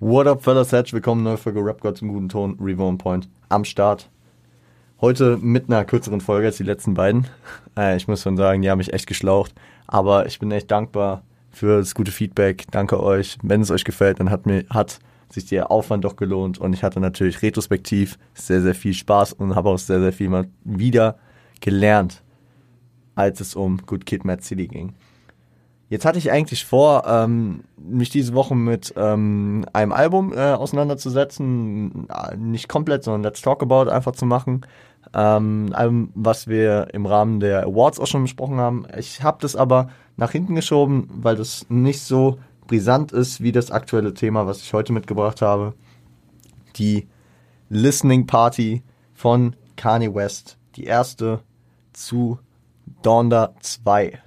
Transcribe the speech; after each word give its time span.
What 0.00 0.28
up, 0.28 0.44
fellas? 0.44 0.70
Herzlich 0.70 0.92
willkommen, 0.92 1.24
neue 1.24 1.38
Folge 1.38 1.58
Rap 1.58 1.80
God 1.80 2.00
im 2.02 2.12
guten 2.12 2.28
Ton, 2.28 2.56
Reborn 2.60 2.98
Point 2.98 3.28
am 3.48 3.64
Start. 3.64 4.08
Heute 5.00 5.38
mit 5.38 5.68
einer 5.68 5.84
kürzeren 5.84 6.20
Folge 6.20 6.46
als 6.46 6.56
die 6.58 6.62
letzten 6.62 6.94
beiden. 6.94 7.26
Äh, 7.76 7.96
ich 7.96 8.06
muss 8.06 8.22
schon 8.22 8.36
sagen, 8.36 8.62
die 8.62 8.70
haben 8.70 8.78
mich 8.78 8.92
echt 8.92 9.08
geschlaucht. 9.08 9.52
Aber 9.88 10.26
ich 10.26 10.38
bin 10.38 10.52
echt 10.52 10.70
dankbar 10.70 11.24
für 11.50 11.78
das 11.78 11.96
gute 11.96 12.12
Feedback. 12.12 12.66
Danke 12.70 13.02
euch. 13.02 13.38
Wenn 13.42 13.60
es 13.60 13.72
euch 13.72 13.82
gefällt, 13.82 14.20
dann 14.20 14.30
hat 14.30 14.46
mir, 14.46 14.64
hat 14.70 15.00
sich 15.30 15.46
der 15.46 15.72
Aufwand 15.72 16.04
doch 16.04 16.14
gelohnt. 16.14 16.58
Und 16.58 16.74
ich 16.74 16.84
hatte 16.84 17.00
natürlich 17.00 17.42
retrospektiv 17.42 18.20
sehr, 18.34 18.62
sehr 18.62 18.76
viel 18.76 18.94
Spaß 18.94 19.32
und 19.32 19.56
habe 19.56 19.68
auch 19.68 19.78
sehr, 19.78 19.98
sehr 19.98 20.12
viel 20.12 20.28
mal 20.28 20.46
wieder 20.62 21.18
gelernt, 21.60 22.22
als 23.16 23.40
es 23.40 23.56
um 23.56 23.78
Good 23.84 24.06
Kid, 24.06 24.24
Mad 24.24 24.44
City 24.44 24.68
ging. 24.68 24.94
Jetzt 25.88 26.04
hatte 26.04 26.18
ich 26.18 26.30
eigentlich 26.30 26.66
vor, 26.66 27.04
ähm, 27.06 27.64
mich 27.78 28.10
diese 28.10 28.34
Woche 28.34 28.54
mit 28.54 28.92
ähm, 28.96 29.64
einem 29.72 29.92
Album 29.92 30.34
äh, 30.34 30.52
auseinanderzusetzen. 30.52 32.06
Nicht 32.36 32.68
komplett, 32.68 33.04
sondern 33.04 33.22
Let's 33.22 33.40
Talk 33.40 33.62
About 33.62 33.90
einfach 33.90 34.12
zu 34.12 34.26
machen. 34.26 34.66
Ähm, 35.14 35.70
Album, 35.72 36.10
was 36.14 36.46
wir 36.46 36.88
im 36.92 37.06
Rahmen 37.06 37.40
der 37.40 37.62
Awards 37.62 37.98
auch 37.98 38.06
schon 38.06 38.22
besprochen 38.22 38.58
haben. 38.58 38.86
Ich 38.98 39.22
habe 39.22 39.38
das 39.40 39.56
aber 39.56 39.88
nach 40.16 40.32
hinten 40.32 40.54
geschoben, 40.54 41.08
weil 41.10 41.36
das 41.36 41.64
nicht 41.70 42.02
so 42.02 42.38
brisant 42.66 43.12
ist 43.12 43.42
wie 43.42 43.52
das 43.52 43.70
aktuelle 43.70 44.12
Thema, 44.12 44.46
was 44.46 44.60
ich 44.60 44.74
heute 44.74 44.92
mitgebracht 44.92 45.40
habe. 45.40 45.72
Die 46.76 47.08
Listening 47.70 48.26
Party 48.26 48.82
von 49.14 49.56
Kanye 49.76 50.14
West. 50.14 50.58
Die 50.76 50.84
erste 50.84 51.40
zu 51.94 52.38
Donda 53.00 53.54
2 53.60 54.20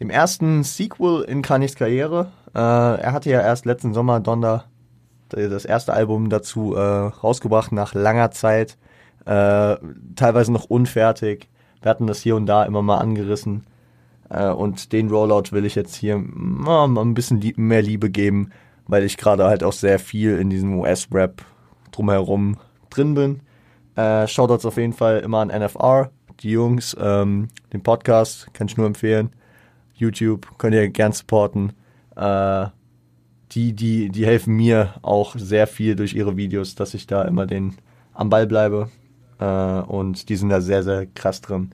dem 0.00 0.10
ersten 0.10 0.62
Sequel 0.62 1.22
in 1.22 1.42
Kanyes 1.42 1.74
Karriere. 1.74 2.28
Äh, 2.54 2.58
er 2.58 3.12
hatte 3.12 3.30
ja 3.30 3.40
erst 3.40 3.64
letzten 3.64 3.94
Sommer 3.94 4.20
Donda 4.20 4.64
das 5.28 5.64
erste 5.64 5.92
Album 5.92 6.30
dazu 6.30 6.74
äh, 6.74 6.80
rausgebracht 6.80 7.72
nach 7.72 7.92
langer 7.94 8.30
Zeit, 8.30 8.78
äh, 9.26 9.76
teilweise 10.16 10.52
noch 10.52 10.64
unfertig. 10.64 11.48
Wir 11.82 11.90
hatten 11.90 12.06
das 12.06 12.20
hier 12.20 12.34
und 12.34 12.46
da 12.46 12.64
immer 12.64 12.82
mal 12.82 12.98
angerissen. 12.98 13.66
Äh, 14.30 14.48
und 14.48 14.92
den 14.92 15.10
Rollout 15.10 15.52
will 15.52 15.64
ich 15.64 15.74
jetzt 15.74 15.94
hier 15.94 16.18
mal, 16.18 16.88
mal 16.88 17.02
ein 17.02 17.14
bisschen 17.14 17.40
lieb, 17.40 17.58
mehr 17.58 17.82
Liebe 17.82 18.10
geben, 18.10 18.50
weil 18.86 19.04
ich 19.04 19.16
gerade 19.16 19.44
halt 19.44 19.62
auch 19.62 19.72
sehr 19.72 19.98
viel 19.98 20.38
in 20.38 20.50
diesem 20.50 20.78
US-Rap 20.78 21.42
drumherum 21.90 22.56
drin 22.90 23.14
bin. 23.14 23.40
Äh, 23.96 24.26
Shoutouts 24.26 24.64
auf 24.64 24.76
jeden 24.76 24.92
Fall 24.92 25.20
immer 25.20 25.40
an 25.40 25.48
NFR, 25.48 26.10
die 26.40 26.52
Jungs, 26.52 26.96
ähm, 26.98 27.48
den 27.72 27.82
Podcast 27.82 28.52
kann 28.54 28.68
ich 28.68 28.76
nur 28.76 28.86
empfehlen. 28.86 29.30
YouTube, 30.00 30.58
könnt 30.58 30.74
ihr 30.74 30.88
gern 30.88 31.12
supporten. 31.12 31.72
Äh, 32.16 32.66
die, 33.52 33.72
die, 33.72 34.10
die 34.10 34.26
helfen 34.26 34.54
mir 34.54 34.94
auch 35.02 35.36
sehr 35.36 35.66
viel 35.66 35.96
durch 35.96 36.14
ihre 36.14 36.36
Videos, 36.36 36.74
dass 36.74 36.94
ich 36.94 37.06
da 37.06 37.22
immer 37.22 37.46
den 37.46 37.76
am 38.12 38.28
Ball 38.30 38.46
bleibe. 38.46 38.90
Äh, 39.38 39.44
und 39.44 40.28
die 40.28 40.36
sind 40.36 40.50
da 40.50 40.60
sehr, 40.60 40.82
sehr 40.82 41.06
krass 41.06 41.40
drin. 41.40 41.70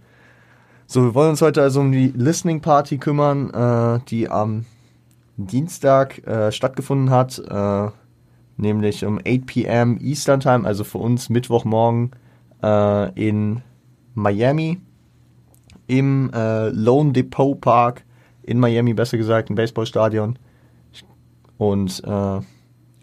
So, 0.86 1.02
wir 1.02 1.14
wollen 1.14 1.30
uns 1.30 1.42
heute 1.42 1.62
also 1.62 1.80
um 1.80 1.92
die 1.92 2.08
Listening 2.08 2.60
Party 2.60 2.98
kümmern, 2.98 3.50
äh, 3.50 4.00
die 4.08 4.28
am 4.28 4.66
Dienstag 5.36 6.24
äh, 6.26 6.52
stattgefunden 6.52 7.10
hat, 7.10 7.38
äh, 7.38 7.90
nämlich 8.56 9.04
um 9.04 9.18
8 9.18 9.46
p.m. 9.46 9.98
Eastern 10.00 10.40
Time, 10.40 10.66
also 10.66 10.84
für 10.84 10.98
uns 10.98 11.30
Mittwochmorgen 11.30 12.10
äh, 12.62 13.12
in 13.20 13.62
Miami 14.14 14.80
im 15.86 16.30
äh, 16.32 16.68
Lone 16.68 17.12
Depot 17.12 17.60
Park 17.60 18.04
in 18.46 18.60
Miami, 18.60 18.94
besser 18.94 19.16
gesagt, 19.16 19.50
ein 19.50 19.54
Baseballstadion. 19.54 20.38
Und 21.56 22.02
äh, 22.04 22.40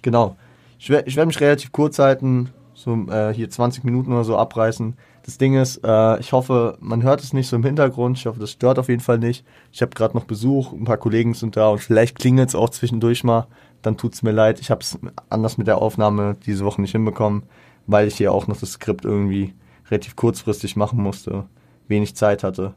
genau, 0.01 0.35
ich 0.77 0.89
werde 0.89 1.07
ich 1.07 1.15
werd 1.15 1.27
mich 1.27 1.39
relativ 1.39 1.71
kurz 1.71 1.99
halten, 1.99 2.49
so 2.73 2.93
äh, 3.09 3.33
hier 3.33 3.49
20 3.49 3.83
Minuten 3.83 4.11
oder 4.11 4.23
so 4.23 4.37
abreißen. 4.37 4.95
Das 5.23 5.37
Ding 5.37 5.55
ist, 5.55 5.81
äh, 5.83 6.19
ich 6.19 6.31
hoffe, 6.31 6.77
man 6.81 7.03
hört 7.03 7.21
es 7.21 7.33
nicht 7.33 7.47
so 7.47 7.55
im 7.55 7.63
Hintergrund. 7.63 8.17
Ich 8.17 8.25
hoffe, 8.25 8.39
das 8.39 8.51
stört 8.51 8.79
auf 8.79 8.89
jeden 8.89 9.01
Fall 9.01 9.19
nicht. 9.19 9.45
Ich 9.71 9.81
habe 9.81 9.91
gerade 9.91 10.17
noch 10.17 10.25
Besuch, 10.25 10.73
ein 10.73 10.85
paar 10.85 10.97
Kollegen 10.97 11.33
sind 11.33 11.55
da 11.55 11.69
und 11.69 11.79
vielleicht 11.79 12.17
klingelt 12.17 12.49
es 12.49 12.55
auch 12.55 12.69
zwischendurch 12.69 13.23
mal. 13.23 13.47
Dann 13.83 13.97
tut 13.97 14.13
es 14.13 14.23
mir 14.23 14.31
leid. 14.31 14.59
Ich 14.59 14.71
habe 14.71 14.81
es 14.81 14.97
anders 15.29 15.57
mit 15.57 15.67
der 15.67 15.77
Aufnahme 15.77 16.35
diese 16.45 16.65
Woche 16.65 16.81
nicht 16.81 16.91
hinbekommen, 16.91 17.43
weil 17.85 18.07
ich 18.07 18.15
hier 18.15 18.31
auch 18.31 18.47
noch 18.47 18.57
das 18.57 18.73
Skript 18.73 19.05
irgendwie 19.05 19.53
relativ 19.89 20.15
kurzfristig 20.15 20.75
machen 20.75 21.01
musste, 21.01 21.45
wenig 21.87 22.15
Zeit 22.15 22.43
hatte. 22.43 22.73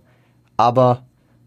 Aber 0.56 1.04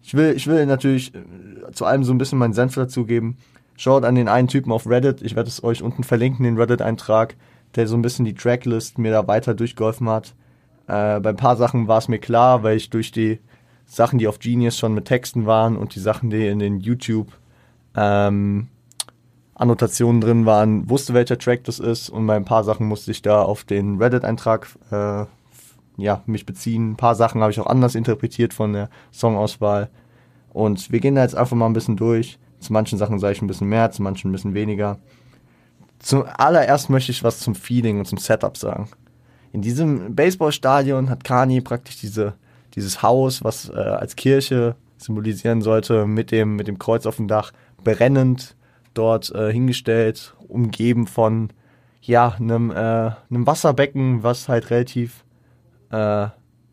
ich 0.07 0.13
will, 0.13 0.33
ich 0.37 0.47
will 0.47 0.65
natürlich 0.65 1.13
äh, 1.13 1.71
zu 1.73 1.83
allem 1.83 2.05
so 2.05 2.13
ein 2.13 2.17
bisschen 2.17 2.39
meinen 2.39 2.53
Senf 2.53 2.75
dazugeben. 2.75 3.35
Schaut 3.75 4.05
an 4.05 4.15
den 4.15 4.29
einen 4.29 4.47
Typen 4.47 4.71
auf 4.71 4.87
Reddit. 4.87 5.21
Ich 5.21 5.35
werde 5.35 5.49
es 5.49 5.65
euch 5.65 5.83
unten 5.83 6.05
verlinken, 6.05 6.45
den 6.45 6.57
Reddit-Eintrag, 6.57 7.35
der 7.75 7.87
so 7.87 7.97
ein 7.97 8.01
bisschen 8.01 8.23
die 8.23 8.33
Tracklist 8.33 8.97
mir 8.99 9.11
da 9.11 9.27
weiter 9.27 9.53
durchgeholfen 9.53 10.07
hat. 10.07 10.33
Äh, 10.87 11.19
bei 11.19 11.31
ein 11.31 11.35
paar 11.35 11.57
Sachen 11.57 11.89
war 11.89 11.97
es 11.97 12.07
mir 12.07 12.19
klar, 12.19 12.63
weil 12.63 12.77
ich 12.77 12.89
durch 12.89 13.11
die 13.11 13.39
Sachen, 13.85 14.17
die 14.17 14.29
auf 14.29 14.39
Genius 14.39 14.77
schon 14.77 14.93
mit 14.93 15.03
Texten 15.03 15.45
waren 15.45 15.75
und 15.75 15.93
die 15.93 15.99
Sachen, 15.99 16.29
die 16.29 16.47
in 16.47 16.59
den 16.59 16.79
YouTube 16.79 17.27
ähm, 17.93 18.69
Annotationen 19.55 20.21
drin 20.21 20.45
waren, 20.45 20.89
wusste, 20.89 21.13
welcher 21.13 21.37
Track 21.37 21.65
das 21.65 21.79
ist 21.79 22.09
und 22.09 22.25
bei 22.27 22.37
ein 22.37 22.45
paar 22.45 22.63
Sachen 22.63 22.87
musste 22.87 23.11
ich 23.11 23.21
da 23.21 23.41
auf 23.41 23.65
den 23.65 24.01
Reddit-Eintrag 24.01 24.67
äh, 24.89 25.25
ja, 25.97 26.21
mich 26.25 26.45
beziehen. 26.45 26.91
Ein 26.91 26.95
paar 26.95 27.15
Sachen 27.15 27.41
habe 27.41 27.51
ich 27.51 27.59
auch 27.59 27.67
anders 27.67 27.95
interpretiert 27.95 28.53
von 28.53 28.73
der 28.73 28.89
Songauswahl. 29.11 29.89
Und 30.53 30.91
wir 30.91 30.99
gehen 30.99 31.15
da 31.15 31.23
jetzt 31.23 31.35
einfach 31.35 31.55
mal 31.55 31.65
ein 31.65 31.73
bisschen 31.73 31.97
durch. 31.97 32.39
Zu 32.59 32.73
manchen 32.73 32.97
Sachen 32.97 33.19
sage 33.19 33.33
ich 33.33 33.41
ein 33.41 33.47
bisschen 33.47 33.67
mehr, 33.67 33.91
zu 33.91 34.01
manchen 34.01 34.29
ein 34.29 34.31
bisschen 34.31 34.53
weniger. 34.53 34.97
Zum 35.99 36.23
allererst 36.37 36.89
möchte 36.89 37.11
ich 37.11 37.23
was 37.23 37.39
zum 37.39 37.55
Feeling 37.55 37.99
und 37.99 38.05
zum 38.05 38.17
Setup 38.17 38.55
sagen. 38.57 38.89
In 39.51 39.61
diesem 39.61 40.15
Baseballstadion 40.15 41.09
hat 41.09 41.23
Kani 41.23 41.61
praktisch 41.61 41.97
diese, 41.97 42.33
dieses 42.75 43.01
Haus, 43.01 43.43
was 43.43 43.69
äh, 43.69 43.73
als 43.73 44.15
Kirche 44.15 44.75
symbolisieren 44.97 45.61
sollte, 45.61 46.05
mit 46.05 46.31
dem, 46.31 46.55
mit 46.55 46.67
dem 46.67 46.79
Kreuz 46.79 47.05
auf 47.05 47.17
dem 47.17 47.27
Dach, 47.27 47.51
brennend 47.83 48.55
dort 48.93 49.33
äh, 49.33 49.51
hingestellt, 49.51 50.35
umgeben 50.47 51.07
von 51.07 51.51
ja, 52.01 52.35
einem, 52.39 52.71
äh, 52.71 52.75
einem 52.75 53.45
Wasserbecken, 53.45 54.23
was 54.23 54.49
halt 54.49 54.69
relativ 54.69 55.23
äh, 55.91 56.27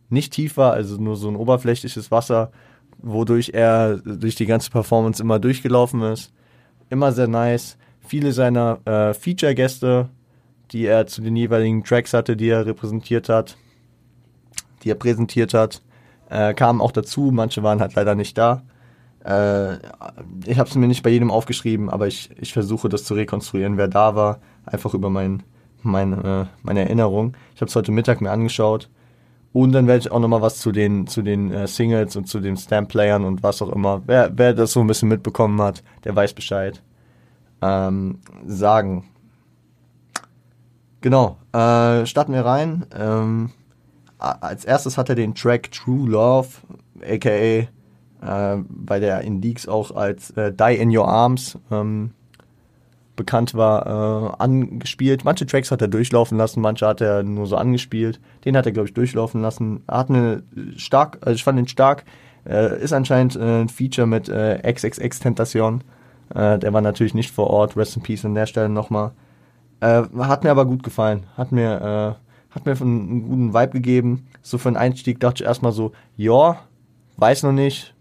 nicht 0.09 0.33
tief 0.33 0.57
war, 0.57 0.73
also 0.73 0.97
nur 0.97 1.17
so 1.17 1.29
ein 1.29 1.37
oberflächliches 1.37 2.11
Wasser, 2.11 2.51
wodurch 2.99 3.51
er 3.53 3.99
durch 3.99 4.35
die 4.35 4.47
ganze 4.47 4.71
Performance 4.71 5.23
immer 5.23 5.39
durchgelaufen 5.39 6.03
ist. 6.03 6.33
Immer 6.89 7.13
sehr 7.13 7.29
nice. 7.29 7.77
Viele 8.01 8.33
seiner 8.33 8.79
äh, 8.87 9.15
Feature-Gäste, 9.15 10.09
die 10.71 10.87
er 10.87 11.07
zu 11.07 11.23
den 11.23 11.37
jeweiligen 11.37 11.85
Tracks 11.85 12.15
hatte, 12.15 12.37
die 12.37 12.49
er 12.49 12.67
repräsentiert 12.67 13.29
hat, 13.29 13.57
die 14.83 14.91
er 14.91 14.95
präsentiert 14.95 15.55
hat, 15.55 15.83
äh, 16.31 16.55
kamen 16.55 16.81
auch 16.81 16.93
dazu. 16.93 17.31
Manche 17.33 17.63
waren 17.63 17.81
halt 17.81 17.95
leider 17.95 18.15
nicht 18.15 18.37
da. 18.39 18.63
Äh, 19.25 19.75
ich 20.47 20.59
habe 20.59 20.69
es 20.69 20.75
mir 20.75 20.87
nicht 20.87 21.03
bei 21.03 21.11
jedem 21.11 21.31
aufgeschrieben, 21.31 21.89
aber 21.91 22.07
ich, 22.07 22.31
ich 22.39 22.53
versuche 22.53 22.89
das 22.89 23.05
zu 23.05 23.15
rekonstruieren, 23.15 23.77
wer 23.79 23.89
da 23.89 24.15
war, 24.15 24.41
einfach 24.67 24.95
über 24.95 25.11
mein, 25.11 25.43
mein, 25.83 26.13
äh, 26.13 26.47
meine 26.63 26.81
Erinnerung. 26.81 27.37
Ich 27.55 27.61
habe 27.61 27.69
es 27.69 27.77
heute 27.77 27.93
Mittag 27.93 28.21
mir 28.21 28.31
angeschaut 28.31 28.91
und 29.55 29.71
dann 29.71 29.87
werde 29.87 30.01
ich 30.01 30.11
auch 30.11 30.19
nochmal 30.19 30.43
was 30.43 30.59
zu 30.59 30.73
den, 30.73 31.07
zu 31.07 31.23
den 31.23 31.53
äh, 31.53 31.69
Singles 31.69 32.17
und 32.17 32.27
zu 32.27 32.41
den 32.41 32.57
Stamp-Playern 32.57 33.25
und 33.25 33.45
was 33.45 33.63
auch 33.63 33.69
immer. 33.69 34.03
Wer, 34.05 34.33
wer 34.37 34.53
das 34.53 34.73
so 34.73 34.81
ein 34.81 34.89
bisschen 34.89 35.09
mitbekommen 35.09 35.63
hat, 35.63 35.85
der 36.03 36.17
weiß 36.17 36.35
Bescheid. 36.35 36.83
Ähm, 37.63 38.19
sagen. 38.45 39.05
Genau, 41.03 41.39
äh, 41.53 42.05
starten 42.05 42.33
wir 42.33 42.45
rein. 42.45 42.85
Ähm, 42.99 43.51
als 44.19 44.65
erstes 44.65 44.99
hat 44.99 45.09
er 45.09 45.15
den 45.15 45.37
Track 45.37 45.71
True 45.71 46.11
Love, 46.11 46.49
aka, 47.09 47.31
äh, 47.31 47.69
weil 48.21 49.01
der 49.01 49.21
in 49.21 49.41
auch 49.69 49.95
als 49.95 50.31
äh, 50.31 50.53
Die 50.53 50.75
in 50.75 50.95
Your 50.95 51.07
Arms 51.07 51.57
ähm, 51.71 52.11
bekannt 53.17 53.55
war, 53.55 53.87
äh, 53.87 54.43
angespielt. 54.43 55.25
Manche 55.25 55.47
Tracks 55.47 55.71
hat 55.71 55.83
er 55.83 55.89
durchlaufen 55.89 56.37
lassen, 56.39 56.61
manche 56.61 56.87
hat 56.87 57.01
er 57.01 57.23
nur 57.23 57.47
so 57.47 57.57
angespielt. 57.57 58.21
Den 58.45 58.57
hat 58.57 58.67
er, 58.67 58.73
glaube 58.73 58.89
ich, 58.89 58.95
durchlaufen 58.95 59.41
lassen. 59.41 59.83
Er 59.87 59.99
hat 59.99 60.11
eine 60.11 60.43
stark, 60.77 61.19
also 61.21 61.35
ich 61.35 61.45
fand 61.45 61.59
ihn 61.59 61.69
stark. 61.69 62.05
Äh, 62.47 62.83
ist 62.83 62.93
anscheinend 62.93 63.37
äh, 63.37 63.63
ein 63.63 63.69
Feature 63.69 64.07
mit 64.07 64.29
äh, 64.29 64.61
XXX 64.71 65.21
Tentation. 65.21 65.85
Äh, 66.35 66.59
der 66.59 66.73
war 66.73 66.81
natürlich 66.81 67.15
nicht 67.15 67.31
vor 67.31 67.49
Ort. 67.49 67.77
Rest 67.77 67.97
in 67.97 68.03
Peace 68.03 68.25
an 68.25 68.35
der 68.35 68.47
Stelle 68.47 68.69
nochmal. 68.69 69.13
Äh, 69.81 70.03
hat 70.19 70.45
mir 70.45 70.51
aber 70.51 70.67
gut 70.67 70.83
gefallen. 70.83 71.27
Hat 71.37 71.53
mir, 71.53 72.19
äh, 72.51 72.55
hat 72.55 72.67
mir 72.67 72.81
einen 72.81 73.29
guten 73.29 73.55
Vibe 73.55 73.73
gegeben. 73.73 74.27
So 74.43 74.59
für 74.59 74.69
einen 74.69 74.77
Einstieg 74.77 75.21
dachte 75.21 75.43
ich 75.43 75.49
erstmal 75.49 75.73
so, 75.73 75.93
ja, 76.17 76.59
weiß 77.17 77.45
noch 77.45 77.53
nicht. 77.53 77.95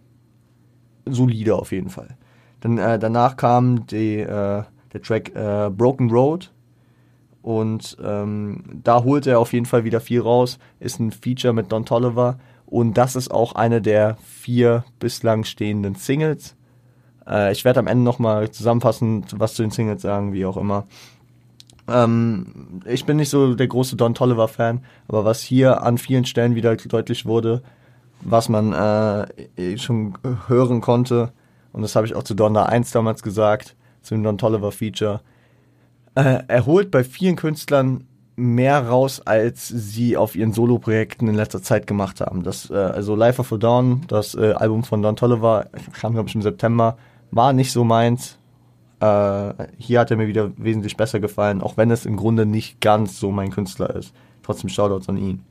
Solide 1.06 1.56
auf 1.56 1.72
jeden 1.72 1.90
Fall. 1.90 2.18
Dann 2.62 2.78
äh, 2.78 2.98
danach 2.98 3.36
kam 3.36 3.86
die 3.88 4.20
äh, 4.20 4.64
der 4.94 5.02
Track 5.02 5.36
äh, 5.36 5.70
Broken 5.70 6.10
Road. 6.10 6.52
Und 7.42 7.98
ähm, 8.02 8.64
da 8.84 9.04
holt 9.04 9.28
er 9.28 9.40
auf 9.40 9.52
jeden 9.52 9.66
Fall 9.66 9.84
wieder 9.84 10.00
viel 10.00 10.22
raus. 10.22 10.60
Ist 10.80 11.00
ein 11.00 11.12
Feature 11.12 11.54
mit 11.54 11.72
Don 11.72 11.86
Tolliver. 11.86 12.40
Und 12.66 12.98
das 12.98 13.16
ist 13.16 13.32
auch 13.32 13.54
eine 13.54 13.82
der 13.82 14.18
vier 14.24 14.86
bislang 15.00 15.44
stehenden 15.44 15.96
Singles. 15.96 16.56
Äh, 17.28 17.52
ich 17.52 17.66
werde 17.66 17.80
am 17.80 17.88
Ende 17.88 18.04
nochmal 18.04 18.50
zusammenfassend 18.52 19.36
was 19.38 19.56
zu 19.56 19.62
den 19.62 19.72
Singles 19.72 20.02
sagen, 20.02 20.34
wie 20.34 20.46
auch 20.46 20.58
immer. 20.58 20.86
Ähm, 21.88 22.82
ich 22.86 23.06
bin 23.06 23.18
nicht 23.18 23.30
so 23.30 23.56
der 23.56 23.68
große 23.68 23.96
Don 23.96 24.14
Tolliver-Fan, 24.14 24.84
aber 25.08 25.26
was 25.26 25.42
hier 25.42 25.84
an 25.84 25.98
vielen 25.98 26.26
Stellen 26.26 26.56
wieder 26.56 26.76
deutlich 26.76 27.26
wurde, 27.26 27.62
was 28.22 28.48
man 28.48 28.72
äh, 28.74 29.78
schon 29.78 30.18
hören 30.48 30.80
konnte, 30.80 31.34
und 31.74 31.82
das 31.82 31.96
habe 31.96 32.06
ich 32.08 32.16
auch 32.16 32.24
zu 32.24 32.36
Donda 32.36 32.64
1 32.64 32.92
damals 32.92 33.24
gesagt, 33.24 33.76
zu 34.04 34.14
dem 34.14 34.24
Don 34.24 34.38
Tolliver 34.38 34.72
Feature, 34.72 35.22
äh, 36.16 36.44
er 36.48 36.66
holt 36.66 36.92
bei 36.92 37.04
vielen 37.04 37.36
Künstlern 37.36 38.06
mehr 38.36 38.88
raus, 38.88 39.22
als 39.26 39.68
sie 39.68 40.18
auf 40.18 40.36
ihren 40.36 40.54
Solo-Projekten 40.54 41.28
in 41.28 41.36
letzter 41.36 41.62
Zeit 41.62 41.88
gemacht 41.88 42.22
haben. 42.22 42.44
Das, 42.44 42.70
äh, 42.70 42.76
also 42.76 43.16
Life 43.16 43.40
of 43.40 43.52
a 43.54 43.58
Dawn, 43.58 44.02
das 44.08 44.36
äh, 44.36 44.54
Album 44.54 44.84
von 44.84 45.02
Don 45.02 45.16
Tolliver, 45.16 45.68
kam 46.00 46.14
glaube 46.14 46.30
ich 46.30 46.36
im 46.36 46.42
September, 46.42 46.98
war 47.32 47.54
nicht 47.54 47.72
so 47.72 47.84
meins. 47.84 48.38
Äh, 49.00 49.54
hier 49.78 50.00
hat 50.00 50.12
er 50.12 50.18
mir 50.18 50.28
wieder 50.28 50.52
wesentlich 50.58 50.98
besser 50.98 51.20
gefallen, 51.20 51.62
auch 51.62 51.78
wenn 51.78 51.92
es 51.92 52.06
im 52.06 52.16
Grunde 52.16 52.46
nicht 52.46 52.82
ganz 52.82 53.20
so 53.20 53.32
mein 53.32 53.52
Künstler 53.52 53.96
ist. 53.96 54.14
Trotzdem 54.42 54.70
Shoutouts 54.70 55.10
an 55.10 55.18
ihn. 55.18 55.44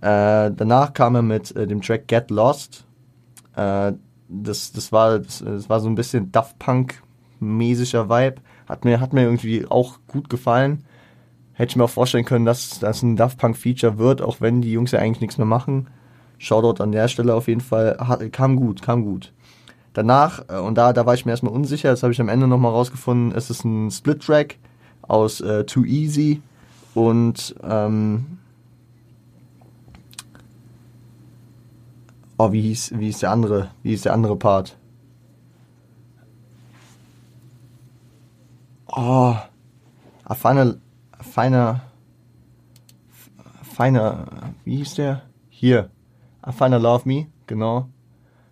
Äh, 0.00 0.52
danach 0.54 0.92
kam 0.92 1.14
er 1.14 1.22
mit 1.22 1.54
äh, 1.56 1.66
dem 1.66 1.80
Track 1.82 2.08
Get 2.08 2.30
Lost. 2.30 2.84
Äh, 3.56 3.92
das, 4.28 4.72
das, 4.72 4.92
war, 4.92 5.18
das, 5.18 5.42
das 5.44 5.68
war 5.68 5.80
so 5.80 5.88
ein 5.88 5.94
bisschen 5.94 6.30
Daft 6.30 6.58
Punk-mäßiger 7.44 8.08
Vibe. 8.08 8.36
Hat 8.68 8.84
mir, 8.84 9.00
hat 9.00 9.12
mir 9.12 9.22
irgendwie 9.22 9.66
auch 9.68 9.98
gut 10.08 10.28
gefallen. 10.28 10.84
Hätte 11.52 11.70
ich 11.70 11.76
mir 11.76 11.84
auch 11.84 11.90
vorstellen 11.90 12.24
können, 12.24 12.44
dass 12.44 12.80
das 12.80 13.02
ein 13.02 13.16
Daft 13.16 13.38
Punk-Feature 13.38 13.98
wird, 13.98 14.22
auch 14.22 14.40
wenn 14.40 14.60
die 14.60 14.72
Jungs 14.72 14.90
ja 14.90 14.98
eigentlich 14.98 15.20
nichts 15.20 15.38
mehr 15.38 15.46
machen. 15.46 15.88
Shoutout 16.38 16.82
an 16.82 16.92
der 16.92 17.08
Stelle 17.08 17.34
auf 17.34 17.46
jeden 17.46 17.60
Fall. 17.60 17.96
Hat, 18.00 18.32
kam 18.32 18.56
gut, 18.56 18.82
kam 18.82 19.04
gut. 19.04 19.32
Danach, 19.92 20.44
äh, 20.48 20.58
und 20.58 20.76
da, 20.76 20.92
da 20.92 21.06
war 21.06 21.14
ich 21.14 21.24
mir 21.24 21.32
erstmal 21.32 21.52
unsicher, 21.52 21.90
das 21.90 22.02
habe 22.02 22.12
ich 22.12 22.20
am 22.20 22.28
Ende 22.28 22.48
nochmal 22.48 22.72
rausgefunden, 22.72 23.36
es 23.36 23.48
ist 23.48 23.64
ein 23.64 23.92
Split-Track 23.92 24.58
aus 25.02 25.40
äh, 25.40 25.64
Too 25.64 25.84
Easy 25.84 26.42
und 26.94 27.54
ähm, 27.62 28.38
Oh, 32.36 32.50
wie 32.50 32.62
hieß, 32.62 32.94
wie 32.98 33.04
hieß 33.04 33.20
der 33.20 33.30
andere, 33.30 33.70
wie 33.84 33.90
hieß 33.90 34.02
der 34.02 34.12
andere 34.12 34.34
Part? 34.34 34.76
Oh, 38.96 39.36
a 40.24 40.34
feiner, 40.36 40.76
feiner, 41.20 41.80
feiner, 43.74 44.54
wie 44.64 44.76
hieß 44.76 44.94
der? 44.94 45.22
Hier, 45.48 45.90
a 46.42 46.52
feiner 46.52 46.78
Love 46.78 47.08
Me, 47.08 47.26
genau 47.48 47.88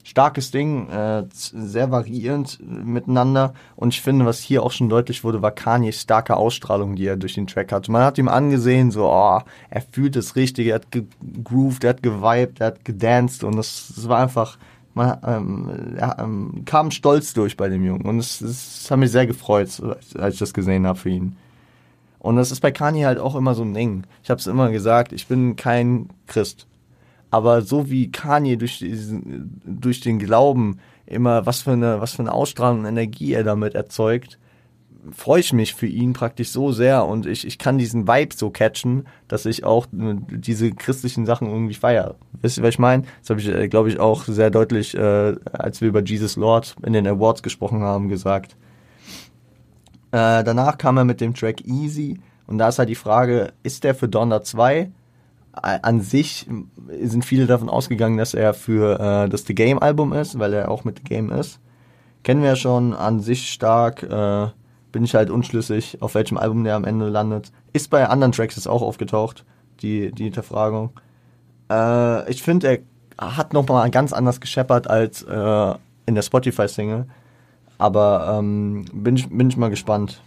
starkes 0.04 0.50
Ding, 0.50 0.88
äh, 0.90 1.24
sehr 1.30 1.90
variierend 1.90 2.58
miteinander. 2.60 3.54
Und 3.76 3.94
ich 3.94 4.02
finde, 4.02 4.26
was 4.26 4.40
hier 4.40 4.62
auch 4.62 4.72
schon 4.72 4.88
deutlich 4.88 5.24
wurde, 5.24 5.42
war 5.42 5.52
Kanye's 5.52 6.00
starke 6.00 6.36
Ausstrahlung, 6.36 6.96
die 6.96 7.06
er 7.06 7.16
durch 7.16 7.34
den 7.34 7.46
Track 7.46 7.72
hat. 7.72 7.88
Man 7.88 8.02
hat 8.02 8.18
ihm 8.18 8.28
angesehen, 8.28 8.90
so, 8.90 9.06
oh, 9.06 9.40
er 9.70 9.82
fühlt 9.92 10.16
das 10.16 10.36
Richtige, 10.36 10.70
er 10.70 10.76
hat 10.76 10.90
gegrooved, 10.90 11.84
er 11.84 11.90
hat 11.90 12.02
gewiped, 12.02 12.60
er 12.60 12.68
hat 12.68 12.84
gedanced 12.84 13.44
und 13.44 13.56
das, 13.56 13.92
das 13.94 14.08
war 14.08 14.18
einfach, 14.18 14.58
man 14.94 15.18
ähm, 15.24 15.96
er, 15.96 16.18
ähm, 16.18 16.62
kam 16.64 16.90
stolz 16.90 17.32
durch 17.34 17.56
bei 17.56 17.68
dem 17.68 17.84
Jungen. 17.84 18.04
Und 18.04 18.18
es, 18.18 18.40
es 18.40 18.90
hat 18.90 18.98
mich 18.98 19.10
sehr 19.10 19.26
gefreut, 19.26 19.68
als 20.16 20.34
ich 20.34 20.40
das 20.40 20.54
gesehen 20.54 20.86
habe 20.86 20.98
für 20.98 21.10
ihn. 21.10 21.36
Und 22.18 22.36
das 22.36 22.52
ist 22.52 22.60
bei 22.60 22.70
Kanye 22.70 23.06
halt 23.06 23.18
auch 23.18 23.34
immer 23.34 23.54
so 23.54 23.62
ein 23.62 23.74
Ding. 23.74 24.04
Ich 24.22 24.30
habe 24.30 24.38
es 24.38 24.46
immer 24.46 24.70
gesagt, 24.70 25.12
ich 25.12 25.26
bin 25.26 25.56
kein 25.56 26.08
Christ. 26.26 26.66
Aber 27.30 27.62
so 27.62 27.90
wie 27.90 28.12
Kanye 28.12 28.56
durch, 28.56 28.78
diesen, 28.78 29.60
durch 29.64 30.00
den 30.00 30.18
Glauben 30.18 30.78
immer, 31.06 31.46
was 31.46 31.62
für 31.62 31.72
eine, 31.72 32.00
was 32.00 32.12
für 32.12 32.22
eine 32.22 32.32
Ausstrahlung 32.32 32.80
und 32.80 32.86
Energie 32.86 33.32
er 33.32 33.42
damit 33.42 33.74
erzeugt, 33.74 34.38
freue 35.10 35.40
ich 35.40 35.52
mich 35.52 35.74
für 35.74 35.86
ihn 35.86 36.12
praktisch 36.12 36.50
so 36.50 36.70
sehr 36.70 37.04
und 37.06 37.26
ich, 37.26 37.46
ich 37.46 37.58
kann 37.58 37.78
diesen 37.78 38.06
Vibe 38.06 38.34
so 38.34 38.50
catchen, 38.50 39.06
dass 39.26 39.46
ich 39.46 39.64
auch 39.64 39.86
diese 39.90 40.70
christlichen 40.70 41.26
Sachen 41.26 41.48
irgendwie 41.48 41.74
feiere. 41.74 42.14
Wisst 42.40 42.58
ihr, 42.58 42.62
was 42.62 42.70
ich 42.70 42.78
meine? 42.78 43.02
Das 43.20 43.30
habe 43.30 43.40
ich, 43.40 43.48
äh, 43.48 43.68
glaube 43.68 43.88
ich, 43.88 43.98
auch 43.98 44.24
sehr 44.24 44.50
deutlich, 44.50 44.96
äh, 44.96 45.34
als 45.52 45.80
wir 45.80 45.88
über 45.88 46.02
Jesus 46.02 46.36
Lord 46.36 46.76
in 46.84 46.92
den 46.92 47.06
Awards 47.06 47.42
gesprochen 47.42 47.82
haben, 47.82 48.08
gesagt. 48.08 48.56
Äh, 50.12 50.44
danach 50.44 50.78
kam 50.78 50.98
er 50.98 51.04
mit 51.04 51.20
dem 51.20 51.34
Track 51.34 51.66
Easy 51.66 52.20
und 52.46 52.58
da 52.58 52.68
ist 52.68 52.78
halt 52.78 52.88
die 52.88 52.94
Frage, 52.94 53.52
ist 53.62 53.82
der 53.82 53.94
für 53.94 54.08
Donner 54.08 54.42
2 54.42 54.90
an 55.52 56.00
sich 56.00 56.46
sind 57.02 57.24
viele 57.24 57.46
davon 57.46 57.68
ausgegangen, 57.68 58.16
dass 58.16 58.32
er 58.32 58.54
für 58.54 58.98
äh, 58.98 59.28
das 59.28 59.44
The 59.44 59.54
Game 59.54 59.78
Album 59.78 60.14
ist, 60.14 60.38
weil 60.38 60.54
er 60.54 60.70
auch 60.70 60.84
mit 60.84 61.00
The 61.00 61.04
Game 61.04 61.30
ist. 61.30 61.60
Kennen 62.22 62.40
wir 62.40 62.50
ja 62.50 62.56
schon, 62.56 62.94
an 62.94 63.20
sich 63.20 63.52
stark, 63.52 64.02
äh, 64.02 64.48
bin 64.92 65.04
ich 65.04 65.14
halt 65.14 65.30
unschlüssig, 65.30 65.98
auf 66.00 66.14
welchem 66.14 66.36
Album 66.36 66.64
der 66.64 66.76
am 66.76 66.84
Ende 66.84 67.08
landet. 67.08 67.50
Ist 67.72 67.90
bei 67.90 68.08
anderen 68.08 68.32
Tracks 68.32 68.56
jetzt 68.56 68.68
auch 68.68 68.82
aufgetaucht, 68.82 69.44
die, 69.80 70.12
die 70.12 70.24
Hinterfragung. 70.24 70.90
Äh, 71.70 72.30
ich 72.30 72.42
finde, 72.42 72.68
er 73.18 73.36
hat 73.36 73.52
nochmal 73.52 73.90
ganz 73.90 74.12
anders 74.12 74.40
gescheppert 74.40 74.88
als 74.88 75.22
äh, 75.22 75.74
in 76.06 76.14
der 76.14 76.22
Spotify-Single. 76.22 77.06
Aber 77.78 78.38
ähm, 78.38 78.84
bin, 78.92 79.16
ich, 79.16 79.28
bin 79.28 79.48
ich 79.48 79.56
mal 79.56 79.70
gespannt 79.70 80.22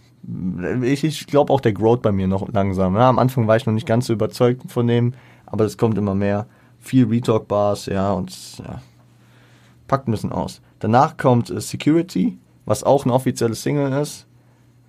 ich, 0.82 1.04
ich 1.04 1.26
glaube 1.26 1.52
auch, 1.52 1.60
der 1.60 1.72
growt 1.72 2.02
bei 2.02 2.12
mir 2.12 2.26
noch 2.26 2.48
langsam. 2.52 2.96
Ja, 2.96 3.08
am 3.08 3.18
Anfang 3.18 3.46
war 3.46 3.56
ich 3.56 3.66
noch 3.66 3.72
nicht 3.72 3.86
ganz 3.86 4.06
so 4.06 4.12
überzeugt 4.12 4.70
von 4.70 4.86
dem, 4.86 5.14
aber 5.46 5.64
es 5.64 5.78
kommt 5.78 5.96
immer 5.98 6.14
mehr. 6.14 6.46
Viel 6.80 7.06
Retalk-Bars, 7.06 7.86
ja, 7.86 8.12
und 8.12 8.58
ja, 8.58 8.80
packt 9.86 10.08
ein 10.08 10.12
bisschen 10.12 10.32
aus. 10.32 10.60
Danach 10.78 11.16
kommt 11.16 11.50
äh, 11.50 11.60
Security, 11.60 12.38
was 12.64 12.84
auch 12.84 13.04
ein 13.04 13.10
offizielles 13.10 13.62
Single 13.62 13.92
ist. 13.92 14.25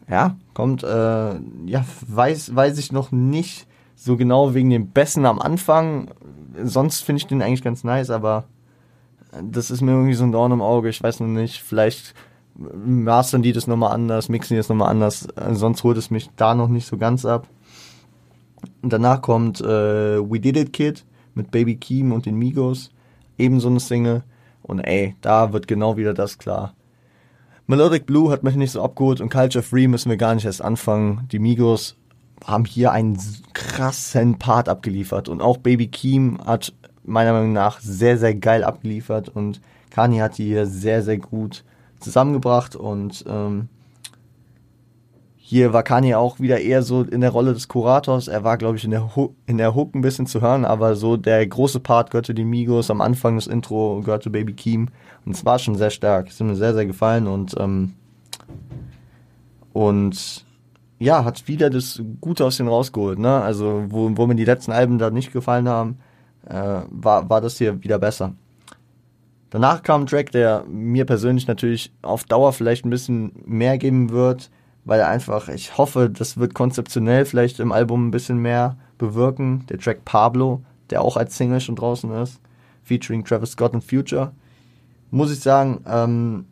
Ja, 0.09 0.37
kommt, 0.53 0.83
äh, 0.83 1.33
ja, 1.65 1.85
weiß, 2.07 2.55
weiß 2.55 2.77
ich 2.77 2.91
noch 2.91 3.11
nicht 3.11 3.67
so 3.95 4.15
genau 4.15 4.53
wegen 4.53 4.69
dem 4.69 4.91
Besten 4.91 5.25
am 5.25 5.39
Anfang. 5.39 6.11
Sonst 6.63 7.01
finde 7.01 7.17
ich 7.17 7.27
den 7.27 7.41
eigentlich 7.41 7.63
ganz 7.63 7.83
nice, 7.83 8.09
aber 8.09 8.45
das 9.43 9.71
ist 9.71 9.81
mir 9.81 9.91
irgendwie 9.91 10.13
so 10.13 10.23
ein 10.23 10.31
Dorn 10.31 10.51
im 10.51 10.61
Auge. 10.61 10.89
Ich 10.89 11.03
weiß 11.03 11.19
noch 11.19 11.27
nicht, 11.27 11.61
vielleicht 11.61 12.13
mastern 12.55 13.41
die 13.41 13.51
das 13.51 13.67
nochmal 13.67 13.93
anders, 13.93 14.29
mixen 14.29 14.55
die 14.55 14.59
das 14.59 14.69
nochmal 14.69 14.89
anders. 14.89 15.27
Sonst 15.51 15.83
holt 15.83 15.97
es 15.97 16.09
mich 16.09 16.29
da 16.35 16.55
noch 16.55 16.69
nicht 16.69 16.87
so 16.87 16.97
ganz 16.97 17.25
ab. 17.25 17.47
Danach 18.81 19.21
kommt 19.21 19.61
äh, 19.61 20.19
We 20.19 20.39
Did 20.39 20.57
It 20.57 20.73
Kid 20.73 21.05
mit 21.35 21.51
Baby 21.51 21.75
Keem 21.75 22.11
und 22.11 22.25
den 22.25 22.35
Migos. 22.35 22.91
Ebenso 23.37 23.67
eine 23.67 23.79
Single. 23.79 24.23
Und 24.63 24.79
ey, 24.79 25.15
da 25.21 25.53
wird 25.53 25.67
genau 25.67 25.97
wieder 25.97 26.13
das 26.13 26.37
klar. 26.37 26.73
Melodic 27.69 28.05
Blue 28.05 28.31
hat 28.31 28.43
mich 28.43 28.55
nicht 28.55 28.71
so 28.71 28.81
abgeholt 28.81 29.19
und 29.19 29.29
Culture 29.29 29.61
Free 29.61 29.89
müssen 29.89 30.09
wir 30.09 30.15
gar 30.15 30.33
nicht 30.33 30.45
erst 30.45 30.61
anfangen. 30.61 31.27
Die 31.33 31.39
Migos 31.39 31.97
haben 32.45 32.63
hier 32.63 32.93
einen 32.93 33.17
krassen 33.51 34.39
Part 34.39 34.69
abgeliefert 34.69 35.27
und 35.27 35.41
auch 35.41 35.57
Baby 35.57 35.87
Keem 35.87 36.39
hat 36.45 36.71
meiner 37.03 37.33
Meinung 37.33 37.51
nach 37.51 37.81
sehr, 37.81 38.17
sehr 38.17 38.35
geil 38.35 38.63
abgeliefert 38.63 39.27
und 39.27 39.59
Kanye 39.89 40.21
hat 40.21 40.37
die 40.37 40.45
hier 40.45 40.65
sehr, 40.65 41.03
sehr 41.03 41.17
gut 41.17 41.65
zusammengebracht 41.99 42.77
und 42.77 43.25
ähm, 43.27 43.67
hier 45.49 45.71
war 45.71 45.81
Kanye 45.81 46.15
auch 46.15 46.41
wieder 46.41 46.59
eher 46.59 46.83
so 46.83 47.03
in 47.03 47.21
der 47.21 47.29
Rolle 47.29 47.53
des 47.53 47.69
Kurators. 47.69 48.27
Er 48.27 48.43
war, 48.43 48.57
glaube 48.57 48.75
ich, 48.75 48.83
in 48.83 48.91
der, 48.91 49.15
Hook, 49.15 49.33
in 49.45 49.57
der 49.57 49.75
Hook 49.75 49.95
ein 49.95 50.01
bisschen 50.01 50.25
zu 50.27 50.41
hören, 50.41 50.65
aber 50.65 50.97
so 50.97 51.15
der 51.15 51.47
große 51.47 51.79
Part 51.79 52.11
gehörte 52.11 52.33
die 52.33 52.43
Migos. 52.43 52.91
Am 52.91 52.99
Anfang 52.99 53.37
des 53.37 53.47
Intro 53.47 54.01
gehörte 54.03 54.29
Baby 54.29 54.51
Keem. 54.51 54.89
Und 55.25 55.35
es 55.35 55.45
war 55.45 55.57
schon 55.57 55.75
sehr 55.75 55.89
stark. 55.89 56.27
Es 56.27 56.41
hat 56.41 56.47
mir 56.47 56.57
sehr, 56.57 56.73
sehr 56.73 56.85
gefallen 56.85 57.27
und, 57.27 57.55
ähm, 57.57 57.93
und 59.71 60.45
ja, 60.99 61.23
hat 61.23 61.47
wieder 61.47 61.69
das 61.69 62.01
Gute 62.19 62.43
aus 62.43 62.57
den 62.57 62.67
rausgeholt. 62.67 63.17
Ne? 63.17 63.41
Also, 63.41 63.85
wo, 63.87 64.11
wo 64.17 64.27
mir 64.27 64.35
die 64.35 64.43
letzten 64.43 64.73
Alben 64.73 64.97
da 64.97 65.11
nicht 65.11 65.31
gefallen 65.31 65.69
haben, 65.69 65.99
äh, 66.45 66.81
war, 66.89 67.29
war 67.29 67.39
das 67.39 67.57
hier 67.57 67.81
wieder 67.85 67.99
besser. 67.99 68.33
Danach 69.49 69.81
kam 69.81 70.01
ein 70.01 70.07
Track, 70.07 70.29
der 70.33 70.65
mir 70.67 71.05
persönlich 71.05 71.47
natürlich 71.47 71.93
auf 72.01 72.25
Dauer 72.25 72.51
vielleicht 72.51 72.83
ein 72.83 72.89
bisschen 72.89 73.31
mehr 73.45 73.77
geben 73.77 74.09
wird, 74.09 74.49
weil 74.87 75.01
einfach, 75.01 75.49
ich 75.49 75.77
hoffe, 75.77 76.09
das 76.09 76.37
wird 76.37 76.53
konzeptionell 76.53 77.25
vielleicht 77.25 77.59
im 77.59 77.73
Album 77.73 78.07
ein 78.07 78.11
bisschen 78.11 78.37
mehr 78.37 78.77
bewirken. 78.97 79.65
Der 79.67 79.77
Track 79.77 80.05
Pablo, 80.05 80.63
der 80.89 81.01
auch 81.01 81.17
als 81.17 81.35
Single 81.35 81.59
schon 81.59 81.75
draußen 81.75 82.09
ist, 82.13 82.39
featuring 82.83 83.25
Travis 83.25 83.51
Scott 83.51 83.73
und 83.73 83.83
Future. 83.83 84.31
Muss 85.11 85.31
ich 85.31 85.41
sagen, 85.41 85.81
ähm, 85.85 86.45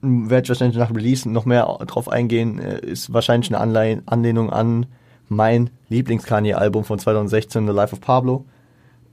werde 0.00 0.44
ich 0.44 0.48
wahrscheinlich 0.50 0.78
nach 0.78 0.94
Release 0.94 1.28
noch 1.28 1.46
mehr 1.46 1.64
drauf 1.86 2.08
eingehen, 2.08 2.60
äh, 2.60 2.78
ist 2.78 3.12
wahrscheinlich 3.12 3.50
eine 3.50 3.60
Anleihen, 3.60 4.06
Anlehnung 4.06 4.50
an 4.50 4.86
mein 5.28 5.70
Lieblings-Kanye-Album 5.88 6.84
von 6.84 7.00
2016, 7.00 7.66
The 7.66 7.72
Life 7.72 7.92
of 7.92 8.00
Pablo. 8.00 8.44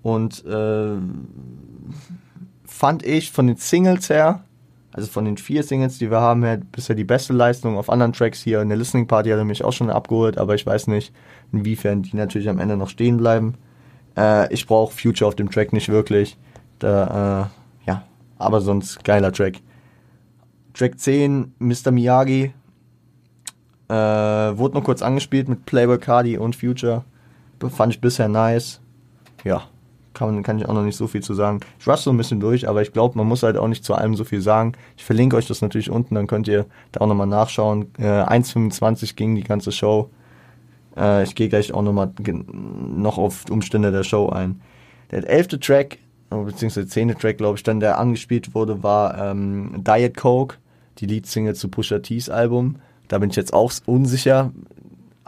Und 0.03 0.45
äh, 0.45 0.97
fand 2.63 3.03
ich 3.03 3.31
von 3.31 3.47
den 3.47 3.57
Singles 3.57 4.11
her, 4.11 4.43
also 4.91 5.07
von 5.07 5.25
den 5.25 5.37
vier 5.37 5.63
Singles, 5.63 5.99
die 5.99 6.09
wir 6.09 6.19
haben, 6.19 6.43
her 6.43 6.57
bisher 6.57 6.95
die 6.95 7.03
beste 7.03 7.33
Leistung. 7.33 7.77
Auf 7.77 7.89
anderen 7.89 8.13
Tracks 8.13 8.41
hier 8.41 8.61
in 8.61 8.69
der 8.69 8.77
Listening 8.77 9.07
Party 9.07 9.29
hat 9.29 9.37
er 9.37 9.45
mich 9.45 9.63
auch 9.63 9.73
schon 9.73 9.89
abgeholt, 9.89 10.37
aber 10.37 10.55
ich 10.55 10.65
weiß 10.65 10.87
nicht, 10.87 11.13
inwiefern 11.51 12.01
die 12.01 12.15
natürlich 12.15 12.49
am 12.49 12.59
Ende 12.59 12.75
noch 12.75 12.89
stehen 12.89 13.17
bleiben. 13.17 13.55
Äh, 14.17 14.51
ich 14.53 14.65
brauche 14.65 14.95
Future 14.95 15.27
auf 15.27 15.35
dem 15.35 15.51
Track 15.51 15.73
nicht 15.73 15.89
wirklich. 15.89 16.37
Da, 16.79 17.49
äh, 17.85 17.87
ja, 17.87 18.03
Aber 18.37 18.61
sonst 18.61 19.03
geiler 19.03 19.31
Track. 19.31 19.57
Track 20.73 20.99
10, 20.99 21.53
Mr. 21.59 21.91
Miyagi. 21.91 22.53
Äh, 23.89 23.93
wurde 23.93 24.75
noch 24.75 24.83
kurz 24.83 25.01
angespielt 25.01 25.49
mit 25.49 25.65
Playboy 25.65 25.97
Cardi 25.99 26.37
und 26.37 26.55
Future. 26.55 27.03
Fand 27.69 27.93
ich 27.93 28.01
bisher 28.01 28.27
nice. 28.27 28.79
Ja, 29.43 29.63
kann, 30.13 30.43
kann 30.43 30.57
ich 30.57 30.67
auch 30.67 30.73
noch 30.73 30.83
nicht 30.83 30.95
so 30.95 31.07
viel 31.07 31.21
zu 31.21 31.33
sagen. 31.33 31.59
Ich 31.79 31.87
rush 31.87 32.01
so 32.01 32.11
ein 32.11 32.17
bisschen 32.17 32.39
durch, 32.39 32.67
aber 32.67 32.81
ich 32.81 32.91
glaube, 32.93 33.17
man 33.17 33.27
muss 33.27 33.43
halt 33.43 33.57
auch 33.57 33.67
nicht 33.67 33.83
zu 33.83 33.93
allem 33.93 34.15
so 34.15 34.23
viel 34.23 34.41
sagen. 34.41 34.73
Ich 34.97 35.03
verlinke 35.03 35.35
euch 35.35 35.47
das 35.47 35.61
natürlich 35.61 35.89
unten, 35.89 36.15
dann 36.15 36.27
könnt 36.27 36.47
ihr 36.47 36.65
da 36.91 37.01
auch 37.01 37.07
nochmal 37.07 37.27
nachschauen. 37.27 37.87
Äh, 37.97 38.03
1,25 38.03 39.15
ging 39.15 39.35
die 39.35 39.43
ganze 39.43 39.71
Show. 39.71 40.09
Äh, 40.97 41.23
ich 41.23 41.35
gehe 41.35 41.49
gleich 41.49 41.73
auch 41.73 41.81
nochmal 41.81 42.11
noch 42.95 43.17
auf 43.17 43.45
Umstände 43.49 43.91
der 43.91 44.03
Show 44.03 44.29
ein. 44.29 44.61
Der 45.11 45.27
elfte 45.27 45.59
Track, 45.59 45.97
beziehungsweise 46.29 46.87
zehnte 46.87 47.15
Track, 47.15 47.37
glaube 47.37 47.57
ich, 47.57 47.63
dann 47.63 47.79
der 47.79 47.97
angespielt 47.97 48.53
wurde, 48.53 48.83
war 48.83 49.17
ähm, 49.17 49.83
Diet 49.85 50.15
Coke, 50.15 50.57
die 50.99 51.07
Leadsingle 51.07 51.55
zu 51.55 51.69
Pusha 51.69 51.99
T's 51.99 52.29
Album. 52.29 52.75
Da 53.07 53.17
bin 53.17 53.31
ich 53.31 53.35
jetzt 53.35 53.53
auch 53.53 53.71
unsicher. 53.85 54.51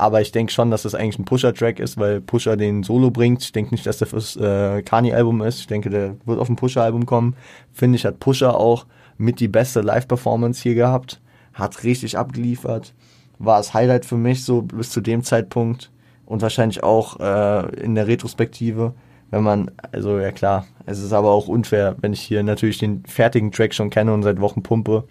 Aber 0.02 0.20
ich 0.20 0.32
denke 0.32 0.52
schon, 0.52 0.72
dass 0.72 0.82
das 0.82 0.96
eigentlich 0.96 1.20
ein 1.20 1.26
Pusher-Track 1.26 1.80
ist, 1.80 1.96
weil 1.96 2.22
Pusher 2.22 2.58
den 2.58 2.82
Solo 2.82 3.12
bringt. 3.12 3.44
Ich 3.44 3.52
denke 3.52 3.72
nicht, 3.72 3.86
dass 3.86 4.00
der 4.00 4.08
fürs 4.08 4.36
äh, 4.36 4.82
Kani-Album 4.82 5.44
ist. 5.44 5.60
Ich 5.60 5.68
denke, 5.68 5.92
der 5.92 6.16
wird 6.26 6.40
auf 6.40 6.50
ein 6.50 6.56
Pusher-Album 6.56 7.06
kommen. 7.06 7.36
Finde 7.72 7.98
ich, 7.98 8.06
hat 8.06 8.20
Pusher 8.20 8.58
auch 8.58 8.88
mit 9.20 9.40
die 9.40 9.48
beste 9.48 9.82
Live-Performance 9.82 10.64
hier 10.64 10.74
gehabt. 10.74 11.22
Hat 11.54 11.84
richtig 11.84 12.18
abgeliefert. 12.18 12.96
War 13.38 13.58
das 13.60 13.76
Highlight 13.76 14.06
für 14.06 14.18
mich 14.18 14.44
so 14.44 14.64
bis 14.64 14.90
zu 14.90 15.02
dem 15.02 15.24
Zeitpunkt. 15.24 15.92
Und 16.26 16.42
wahrscheinlich 16.42 16.82
auch 16.82 17.20
äh, 17.20 17.70
in 17.76 17.94
der 17.94 18.08
Retrospektive. 18.08 18.96
Wenn 19.30 19.44
man, 19.44 19.70
also 19.92 20.18
ja 20.18 20.32
klar, 20.32 20.66
es 20.88 20.98
ist 20.98 21.14
aber 21.14 21.30
auch 21.30 21.48
unfair, 21.48 21.96
wenn 22.02 22.14
ich 22.14 22.22
hier 22.22 22.42
natürlich 22.42 22.80
den 22.80 23.04
fertigen 23.06 23.52
Track 23.52 23.76
schon 23.76 23.92
kenne 23.92 24.16
und 24.16 24.24
seit 24.24 24.42
Wochen 24.42 24.64
pumpe, 24.64 25.04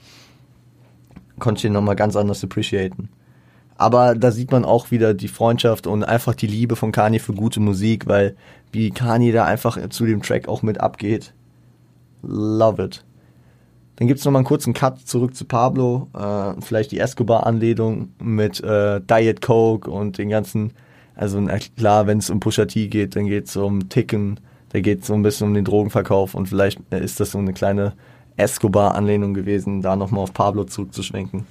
konnte 1.39 1.59
ich 1.59 1.63
den 1.63 1.75
nochmal 1.75 1.95
ganz 1.95 2.17
anders 2.17 2.43
appreciaten. 2.43 3.09
Aber 3.81 4.15
da 4.15 4.31
sieht 4.31 4.53
man 4.53 4.67
auch 4.67 4.91
wieder 4.91 5.15
die 5.15 5.27
Freundschaft 5.27 5.87
und 5.87 6.05
einfach 6.05 6.35
die 6.35 6.47
Liebe 6.47 6.77
von 6.77 6.93
Kanye 6.93 7.19
für 7.19 7.33
gute 7.33 7.61
Musik, 7.61 8.07
weil 8.07 8.37
wie 8.73 8.91
Kanye 8.91 9.33
da 9.33 9.47
einfach 9.47 9.79
zu 9.89 10.05
dem 10.05 10.21
Track 10.21 10.49
auch 10.49 10.61
mit 10.61 10.79
abgeht. 10.79 11.33
Love 12.23 12.85
it. 12.85 13.05
Dann 13.97 14.07
gibt's 14.07 14.23
noch 14.27 14.33
mal 14.33 14.41
einen 14.41 14.47
kurzen 14.47 14.75
Cut 14.75 15.01
zurück 15.09 15.35
zu 15.35 15.47
Pablo, 15.47 16.09
äh, 16.13 16.61
vielleicht 16.61 16.93
die 16.93 16.99
Escobar-Anlehnung 16.99 18.11
mit 18.23 18.63
äh, 18.63 19.01
Diet 19.01 19.41
Coke 19.41 19.91
und 19.91 20.19
den 20.19 20.29
ganzen, 20.29 20.75
also 21.15 21.43
klar, 21.75 22.07
wenn 22.07 22.19
es 22.19 22.29
um 22.29 22.39
Pusha 22.39 22.67
T 22.67 22.89
geht, 22.89 23.17
dann 23.17 23.25
geht's 23.25 23.57
um 23.57 23.89
Ticken, 23.89 24.41
da 24.75 24.81
geht's 24.81 25.07
so 25.07 25.15
ein 25.15 25.23
bisschen 25.23 25.49
um 25.49 25.55
den 25.55 25.65
Drogenverkauf 25.65 26.35
und 26.35 26.51
vielleicht 26.51 26.81
ist 26.91 27.19
das 27.19 27.31
so 27.31 27.39
eine 27.39 27.55
kleine 27.55 27.95
Escobar-Anlehnung 28.37 29.33
gewesen, 29.33 29.81
da 29.81 29.97
nochmal 29.97 30.25
auf 30.25 30.35
Pablo 30.35 30.65
zurückzuschwenken. 30.65 31.47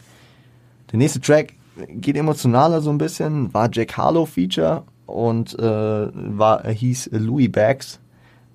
Der 0.91 1.00
nächste 1.00 1.21
Track 1.21 1.55
geht 1.88 2.17
emotionaler 2.17 2.81
so 2.81 2.89
ein 2.89 2.98
bisschen, 2.98 3.53
war 3.53 3.69
Jack 3.71 3.98
Harlow 3.98 4.25
Feature 4.25 4.83
und 5.05 5.57
äh, 5.57 6.09
war, 6.38 6.67
hieß 6.67 7.09
Louis 7.13 7.51
Bags. 7.51 8.00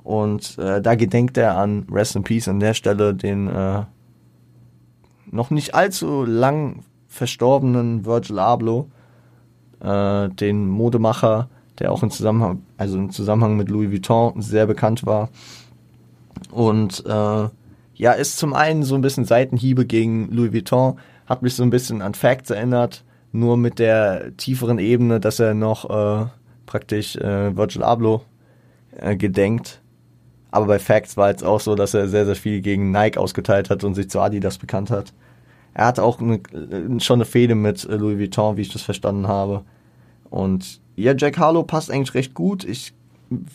Und 0.02 0.58
äh, 0.58 0.82
da 0.82 0.94
gedenkt 0.94 1.38
er 1.38 1.56
an 1.56 1.86
Rest 1.90 2.14
in 2.14 2.24
Peace 2.24 2.48
an 2.48 2.60
der 2.60 2.74
Stelle 2.74 3.14
den 3.14 3.48
äh, 3.48 3.84
noch 5.30 5.50
nicht 5.50 5.74
allzu 5.74 6.24
lang 6.24 6.84
verstorbenen 7.08 8.04
Virgil 8.04 8.38
Abloh, 8.38 8.88
äh, 9.80 10.28
den 10.28 10.68
Modemacher, 10.68 11.48
der 11.78 11.90
auch 11.90 12.02
im 12.02 12.10
Zusammenhang, 12.10 12.62
also 12.76 12.98
im 12.98 13.10
Zusammenhang 13.10 13.56
mit 13.56 13.68
Louis 13.68 13.90
Vuitton 13.90 14.40
sehr 14.40 14.66
bekannt 14.66 15.06
war. 15.06 15.30
Und 16.50 17.04
äh, 17.06 17.48
ja, 17.96 18.12
ist 18.12 18.38
zum 18.38 18.54
einen 18.54 18.82
so 18.82 18.94
ein 18.94 19.00
bisschen 19.00 19.24
Seitenhiebe 19.24 19.86
gegen 19.86 20.30
Louis 20.30 20.52
Vuitton, 20.52 20.98
hat 21.26 21.42
mich 21.42 21.54
so 21.54 21.62
ein 21.62 21.70
bisschen 21.70 22.02
an 22.02 22.14
Facts 22.14 22.50
erinnert, 22.50 23.04
nur 23.34 23.56
mit 23.56 23.78
der 23.78 24.36
tieferen 24.36 24.78
Ebene, 24.78 25.20
dass 25.20 25.40
er 25.40 25.54
noch 25.54 25.90
äh, 25.90 26.26
praktisch 26.66 27.16
äh, 27.16 27.56
Virgil 27.56 27.82
Abloh 27.82 28.22
äh, 28.96 29.16
gedenkt. 29.16 29.80
Aber 30.50 30.66
bei 30.66 30.78
Facts 30.78 31.16
war 31.16 31.30
es 31.30 31.42
auch 31.42 31.60
so, 31.60 31.74
dass 31.74 31.94
er 31.94 32.06
sehr, 32.08 32.26
sehr 32.26 32.36
viel 32.36 32.60
gegen 32.60 32.92
Nike 32.92 33.18
ausgeteilt 33.18 33.70
hat 33.70 33.82
und 33.82 33.94
sich 33.94 34.08
zu 34.08 34.20
Adidas 34.20 34.58
bekannt 34.58 34.90
hat. 34.90 35.12
Er 35.74 35.86
hat 35.86 35.98
auch 35.98 36.20
eine, 36.20 36.40
schon 37.00 37.16
eine 37.16 37.24
Fehde 37.24 37.56
mit 37.56 37.84
äh, 37.84 37.96
Louis 37.96 38.18
Vuitton, 38.18 38.56
wie 38.56 38.62
ich 38.62 38.72
das 38.72 38.82
verstanden 38.82 39.26
habe. 39.26 39.62
Und 40.30 40.80
ja, 40.94 41.12
Jack 41.16 41.38
Harlow 41.38 41.64
passt 41.64 41.90
eigentlich 41.90 42.14
recht 42.14 42.34
gut. 42.34 42.62
Ich 42.62 42.94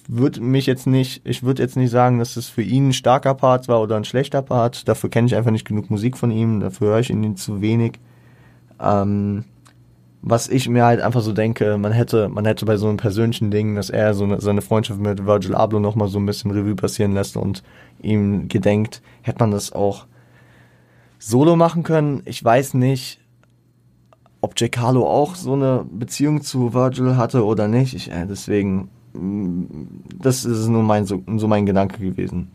würde 0.09 0.41
mich 0.41 0.65
jetzt 0.65 0.87
nicht, 0.87 1.21
ich 1.23 1.43
würde 1.43 1.63
jetzt 1.63 1.77
nicht 1.77 1.91
sagen, 1.91 2.19
dass 2.19 2.35
es 2.35 2.49
für 2.49 2.63
ihn 2.63 2.89
ein 2.89 2.93
starker 2.93 3.33
Part 3.33 3.69
war 3.69 3.81
oder 3.81 3.95
ein 3.95 4.03
schlechter 4.03 4.41
Part. 4.41 4.89
Dafür 4.89 5.09
kenne 5.09 5.27
ich 5.27 5.35
einfach 5.35 5.51
nicht 5.51 5.65
genug 5.65 5.89
Musik 5.89 6.17
von 6.17 6.31
ihm, 6.31 6.59
dafür 6.59 6.89
höre 6.89 6.99
ich 6.99 7.09
ihn 7.09 7.37
zu 7.37 7.61
wenig. 7.61 7.93
Ähm, 8.81 9.45
was 10.21 10.49
ich 10.49 10.67
mir 10.67 10.85
halt 10.85 11.01
einfach 11.01 11.21
so 11.21 11.31
denke, 11.31 11.77
man 11.77 11.91
hätte, 11.91 12.27
man 12.27 12.45
hätte 12.45 12.65
bei 12.65 12.77
so 12.77 12.87
einem 12.87 12.97
persönlichen 12.97 13.51
Ding, 13.51 13.75
dass 13.75 13.89
er 13.89 14.13
so 14.13 14.25
eine, 14.25 14.41
seine 14.41 14.61
Freundschaft 14.61 14.99
mit 14.99 15.25
Virgil 15.25 15.55
Abloh 15.55 15.79
nochmal 15.79 16.09
so 16.09 16.19
ein 16.19 16.25
bisschen 16.25 16.51
Revue 16.51 16.75
passieren 16.75 17.13
lässt 17.13 17.37
und 17.37 17.63
ihm 18.01 18.49
gedenkt, 18.49 19.01
hätte 19.21 19.39
man 19.39 19.51
das 19.51 19.71
auch 19.71 20.07
solo 21.19 21.55
machen 21.55 21.83
können. 21.83 22.21
Ich 22.25 22.43
weiß 22.43 22.73
nicht, 22.73 23.21
ob 24.41 24.55
Harlow 24.59 25.05
auch 25.05 25.35
so 25.35 25.53
eine 25.53 25.85
Beziehung 25.89 26.41
zu 26.41 26.73
Virgil 26.73 27.15
hatte 27.17 27.45
oder 27.45 27.67
nicht. 27.67 27.93
Ich, 27.93 28.11
äh, 28.11 28.25
deswegen, 28.25 28.89
mm, 29.13 29.65
das 30.21 30.45
ist 30.45 30.67
nur 30.67 30.83
mein, 30.83 31.05
so, 31.05 31.21
so 31.37 31.47
mein 31.47 31.65
Gedanke 31.65 31.99
gewesen. 31.99 32.51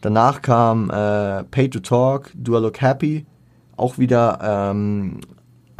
Danach 0.00 0.42
kam 0.42 0.90
äh, 0.90 1.44
Pay 1.44 1.70
to 1.70 1.80
Talk, 1.80 2.32
Do 2.34 2.58
I 2.58 2.60
Look 2.60 2.80
Happy, 2.80 3.24
auch 3.76 3.98
wieder 3.98 4.38
ähm, 4.42 5.20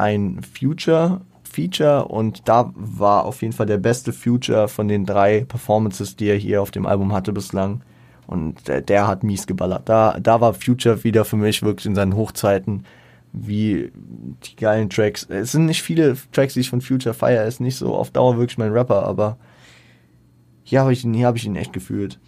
ein 0.02 0.40
Future 0.42 1.20
Feature 1.44 2.06
und 2.06 2.48
da 2.48 2.72
war 2.74 3.24
auf 3.24 3.42
jeden 3.42 3.52
Fall 3.52 3.66
der 3.66 3.78
beste 3.78 4.12
Future 4.12 4.68
von 4.68 4.88
den 4.88 5.04
drei 5.06 5.44
Performances, 5.44 6.16
die 6.16 6.26
er 6.26 6.36
hier 6.36 6.62
auf 6.62 6.70
dem 6.70 6.86
Album 6.86 7.12
hatte 7.12 7.32
bislang. 7.32 7.82
Und 8.26 8.68
der, 8.68 8.80
der 8.80 9.06
hat 9.06 9.22
mies 9.22 9.46
geballert. 9.46 9.88
Da, 9.88 10.18
da 10.20 10.40
war 10.40 10.54
Future 10.54 11.04
wieder 11.04 11.24
für 11.24 11.36
mich 11.36 11.62
wirklich 11.62 11.86
in 11.86 11.94
seinen 11.94 12.16
Hochzeiten 12.16 12.84
wie 13.32 13.92
die 14.44 14.56
geilen 14.56 14.90
Tracks. 14.90 15.24
Es 15.28 15.52
sind 15.52 15.66
nicht 15.66 15.82
viele 15.82 16.16
Tracks, 16.32 16.54
die 16.54 16.60
ich 16.60 16.70
von 16.70 16.80
Future 16.80 17.14
feiere. 17.14 17.42
Er 17.42 17.48
ist 17.48 17.60
nicht 17.60 17.76
so 17.76 17.94
auf 17.94 18.10
Dauer 18.10 18.38
wirklich 18.38 18.58
mein 18.58 18.72
Rapper, 18.72 19.04
aber 19.04 19.38
hier 20.64 20.80
habe 20.80 20.92
ich, 20.92 21.04
ihn, 21.04 21.14
hier 21.14 21.26
hab 21.26 21.36
ich 21.36 21.44
ihn 21.44 21.56
echt 21.56 21.72
gefühlt. 21.72 22.18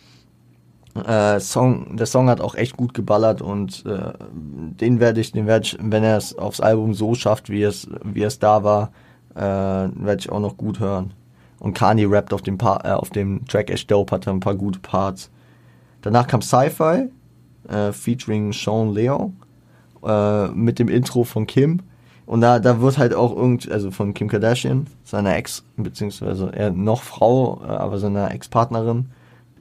Äh, 0.95 1.41
Song, 1.41 1.97
der 1.97 2.07
Song 2.07 2.29
hat 2.29 2.41
auch 2.41 2.55
echt 2.55 2.77
gut 2.77 2.95
geballert 2.95 3.43
und 3.43 3.85
äh, 3.85 4.13
den 4.33 5.01
werde 5.01 5.21
ich, 5.21 5.33
den 5.33 5.47
werde 5.47 5.67
ich, 5.67 5.77
wenn 5.81 6.05
er 6.05 6.17
es 6.17 6.39
aufs 6.39 6.61
Album 6.61 6.95
so 6.95 7.15
schafft, 7.15 7.51
wie 7.51 7.63
es, 7.63 7.89
wie 8.05 8.23
es 8.23 8.39
da 8.39 8.63
war, 8.63 8.93
äh, 9.35 9.41
werde 9.41 10.21
ich 10.21 10.31
auch 10.31 10.41
noch 10.41 10.57
gut 10.57 10.79
hören. 10.79 11.13
Und 11.59 11.75
Kanye 11.75 12.07
rappt 12.07 12.33
auf 12.33 12.43
dem, 12.43 12.59
pa 12.59 12.81
äh, 12.85 12.93
auf 12.93 13.11
dem 13.11 13.45
Track 13.47 13.71
echt 13.71 13.91
dope, 13.91 14.15
hatte 14.15 14.31
ein 14.31 14.41
paar 14.41 14.55
gute 14.55 14.79
Parts. 14.79 15.31
Danach 16.03 16.27
kam 16.27 16.43
Sci-Fi, 16.43 17.09
äh, 17.69 17.93
featuring 17.93 18.53
Sean 18.53 18.93
Leo, 18.93 19.33
äh, 20.05 20.49
mit 20.49 20.79
dem 20.79 20.89
Intro 20.89 21.25
von 21.25 21.47
Kim. 21.47 21.81
Und 22.27 22.41
da, 22.41 22.59
da 22.59 22.81
wird 22.81 22.99
halt 22.99 23.15
auch 23.15 23.35
irgend, 23.35 23.71
also 23.71 23.91
von 23.91 24.15
Kim 24.15 24.29
Kardashian, 24.29 24.87
seiner 25.03 25.37
Ex, 25.37 25.65
beziehungsweise 25.77 26.53
er 26.55 26.71
noch 26.71 27.03
Frau, 27.03 27.61
äh, 27.65 27.69
aber 27.69 27.99
seiner 27.99 28.31
Ex-Partnerin, 28.31 29.07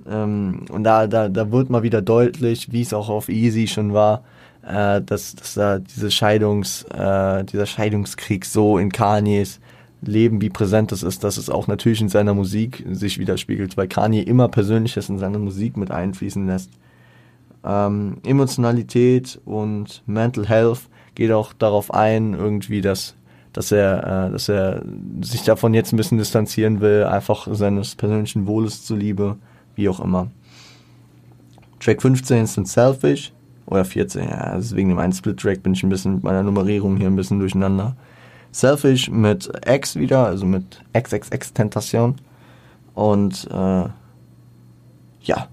ähm, 0.09 0.65
und 0.71 0.83
da, 0.83 1.07
da, 1.07 1.29
da 1.29 1.51
wird 1.51 1.69
mal 1.69 1.83
wieder 1.83 2.01
deutlich, 2.01 2.71
wie 2.71 2.81
es 2.81 2.93
auch 2.93 3.09
auf 3.09 3.29
Easy 3.29 3.67
schon 3.67 3.93
war, 3.93 4.23
äh, 4.65 5.01
dass, 5.01 5.35
dass 5.35 5.53
da 5.53 5.79
diese 5.79 6.11
Scheidungs, 6.11 6.83
äh, 6.83 7.43
dieser 7.45 7.65
Scheidungskrieg 7.65 8.45
so 8.45 8.77
in 8.77 8.91
Kanyes 8.91 9.59
Leben, 10.05 10.41
wie 10.41 10.49
präsent 10.49 10.91
es 10.91 11.03
ist, 11.03 11.23
dass 11.23 11.37
es 11.37 11.49
auch 11.49 11.67
natürlich 11.67 12.01
in 12.01 12.09
seiner 12.09 12.33
Musik 12.33 12.83
sich 12.91 13.19
widerspiegelt, 13.19 13.77
weil 13.77 13.87
Kanye 13.87 14.21
immer 14.21 14.49
Persönliches 14.49 15.09
in 15.09 15.17
seine 15.17 15.39
Musik 15.39 15.77
mit 15.77 15.91
einfließen 15.91 16.45
lässt. 16.45 16.71
Ähm, 17.63 18.17
Emotionalität 18.25 19.39
und 19.45 20.03
Mental 20.05 20.47
Health 20.47 20.81
geht 21.15 21.31
auch 21.31 21.53
darauf 21.53 21.93
ein, 21.93 22.33
irgendwie, 22.33 22.81
dass, 22.81 23.15
dass 23.53 23.71
er, 23.71 24.27
äh, 24.27 24.31
dass 24.31 24.49
er 24.49 24.83
sich 25.21 25.43
davon 25.43 25.73
jetzt 25.73 25.93
ein 25.93 25.97
bisschen 25.97 26.17
distanzieren 26.17 26.81
will, 26.81 27.05
einfach 27.05 27.47
seines 27.49 27.95
persönlichen 27.95 28.45
Wohles 28.47 28.83
zuliebe 28.83 29.37
wie 29.75 29.89
auch 29.89 29.99
immer. 29.99 30.31
Track 31.79 32.01
15 32.01 32.43
ist 32.43 32.57
dann 32.57 32.65
Selfish. 32.65 33.33
Oder 33.65 33.85
14, 33.85 34.27
ja, 34.27 34.57
deswegen 34.57 34.89
dem 34.89 34.99
einen 34.99 35.13
Split-Track 35.13 35.63
bin 35.63 35.73
ich 35.73 35.83
ein 35.83 35.89
bisschen 35.89 36.15
mit 36.15 36.23
meiner 36.23 36.43
Nummerierung 36.43 36.97
hier 36.97 37.07
ein 37.07 37.15
bisschen 37.15 37.39
durcheinander. 37.39 37.95
Selfish 38.51 39.09
mit 39.09 39.49
X 39.65 39.95
wieder, 39.95 40.25
also 40.25 40.45
mit 40.45 40.83
XXX 40.93 41.53
Tentation. 41.53 42.15
Und 42.93 43.47
äh, 43.49 43.87
ja, 45.21 45.47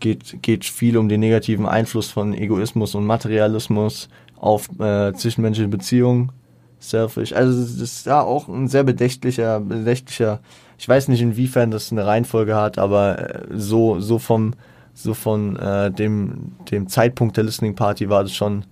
geht, 0.00 0.42
geht 0.42 0.64
viel 0.64 0.98
um 0.98 1.08
den 1.08 1.20
negativen 1.20 1.66
Einfluss 1.66 2.10
von 2.10 2.34
Egoismus 2.34 2.94
und 2.94 3.06
Materialismus 3.06 4.08
auf 4.36 4.68
äh, 4.78 5.12
zwischenmenschliche 5.14 5.68
Beziehungen. 5.68 6.32
Selfish. 6.80 7.32
Also 7.32 7.62
das 7.62 7.80
ist 7.80 8.06
ja 8.06 8.20
auch 8.20 8.48
ein 8.48 8.68
sehr 8.68 8.84
bedächtlicher, 8.84 9.60
bedächtlicher 9.60 10.40
ich 10.84 10.88
weiß 10.88 11.08
nicht, 11.08 11.22
inwiefern 11.22 11.70
das 11.70 11.90
eine 11.90 12.04
Reihenfolge 12.04 12.54
hat, 12.54 12.76
aber 12.76 13.18
äh, 13.18 13.44
so, 13.52 14.00
so 14.00 14.18
vom, 14.18 14.52
so 14.92 15.14
von 15.14 15.56
äh, 15.56 15.90
dem, 15.90 16.56
dem 16.70 16.88
Zeitpunkt 16.88 17.38
der 17.38 17.44
Listening 17.44 17.74
Party 17.74 18.10
war 18.10 18.22
das 18.22 18.34
schon. 18.34 18.66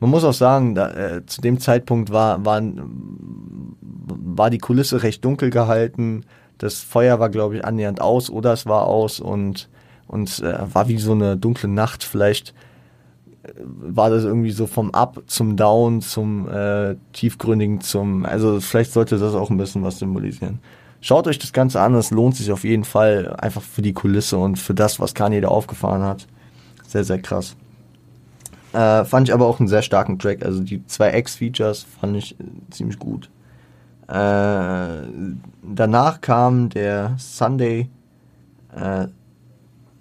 Man 0.00 0.10
muss 0.10 0.22
auch 0.22 0.34
sagen, 0.34 0.74
da, 0.74 0.90
äh, 0.90 1.24
zu 1.24 1.40
dem 1.40 1.58
Zeitpunkt 1.58 2.12
war, 2.12 2.44
war, 2.44 2.60
war 3.80 4.50
die 4.50 4.58
Kulisse 4.58 5.02
recht 5.02 5.24
dunkel 5.24 5.48
gehalten. 5.48 6.26
Das 6.58 6.80
Feuer 6.80 7.20
war, 7.20 7.30
glaube 7.30 7.56
ich, 7.56 7.64
annähernd 7.64 8.02
aus 8.02 8.28
oder 8.28 8.52
es 8.52 8.66
war 8.66 8.86
aus 8.86 9.18
und, 9.18 9.70
und 10.08 10.40
äh, 10.40 10.58
war 10.74 10.88
wie 10.88 10.98
so 10.98 11.12
eine 11.12 11.38
dunkle 11.38 11.70
Nacht. 11.70 12.04
Vielleicht 12.04 12.52
äh, 13.44 13.48
war 13.64 14.10
das 14.10 14.24
irgendwie 14.24 14.50
so 14.50 14.66
vom 14.66 14.90
Up 14.90 15.22
zum 15.26 15.56
Down 15.56 16.02
zum 16.02 16.50
äh, 16.50 16.96
tiefgründigen 17.14 17.80
zum, 17.80 18.26
also 18.26 18.60
vielleicht 18.60 18.92
sollte 18.92 19.16
das 19.16 19.34
auch 19.34 19.48
ein 19.48 19.56
bisschen 19.56 19.82
was 19.82 20.00
symbolisieren. 20.00 20.58
Schaut 21.00 21.26
euch 21.26 21.38
das 21.38 21.52
Ganze 21.52 21.80
an, 21.80 21.94
es 21.94 22.10
lohnt 22.10 22.36
sich 22.36 22.52
auf 22.52 22.64
jeden 22.64 22.84
Fall 22.84 23.34
einfach 23.38 23.62
für 23.62 23.82
die 23.82 23.94
Kulisse 23.94 24.36
und 24.36 24.58
für 24.58 24.74
das, 24.74 25.00
was 25.00 25.14
Kanye 25.14 25.40
da 25.40 25.48
aufgefahren 25.48 26.02
hat. 26.02 26.26
Sehr, 26.86 27.04
sehr 27.04 27.20
krass. 27.20 27.56
Äh, 28.72 29.04
fand 29.04 29.28
ich 29.28 29.34
aber 29.34 29.46
auch 29.46 29.58
einen 29.58 29.68
sehr 29.68 29.82
starken 29.82 30.18
Track. 30.18 30.44
Also 30.44 30.62
die 30.62 30.86
zwei 30.86 31.16
X-Features 31.18 31.86
fand 32.00 32.16
ich 32.16 32.38
äh, 32.38 32.44
ziemlich 32.70 32.98
gut. 32.98 33.30
Äh, 34.08 35.06
danach 35.62 36.20
kam 36.20 36.68
der 36.68 37.14
Sunday 37.16 37.88
äh, 38.74 39.06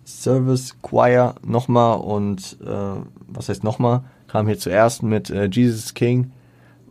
Service 0.03 0.75
Choir 0.81 1.35
nochmal 1.45 1.99
und 1.99 2.57
äh, 2.65 3.01
was 3.27 3.49
heißt 3.49 3.63
nochmal? 3.63 4.03
Kam 4.27 4.47
hier 4.47 4.57
zuerst 4.57 5.03
mit 5.03 5.29
äh, 5.29 5.45
Jesus 5.45 5.93
King. 5.93 6.31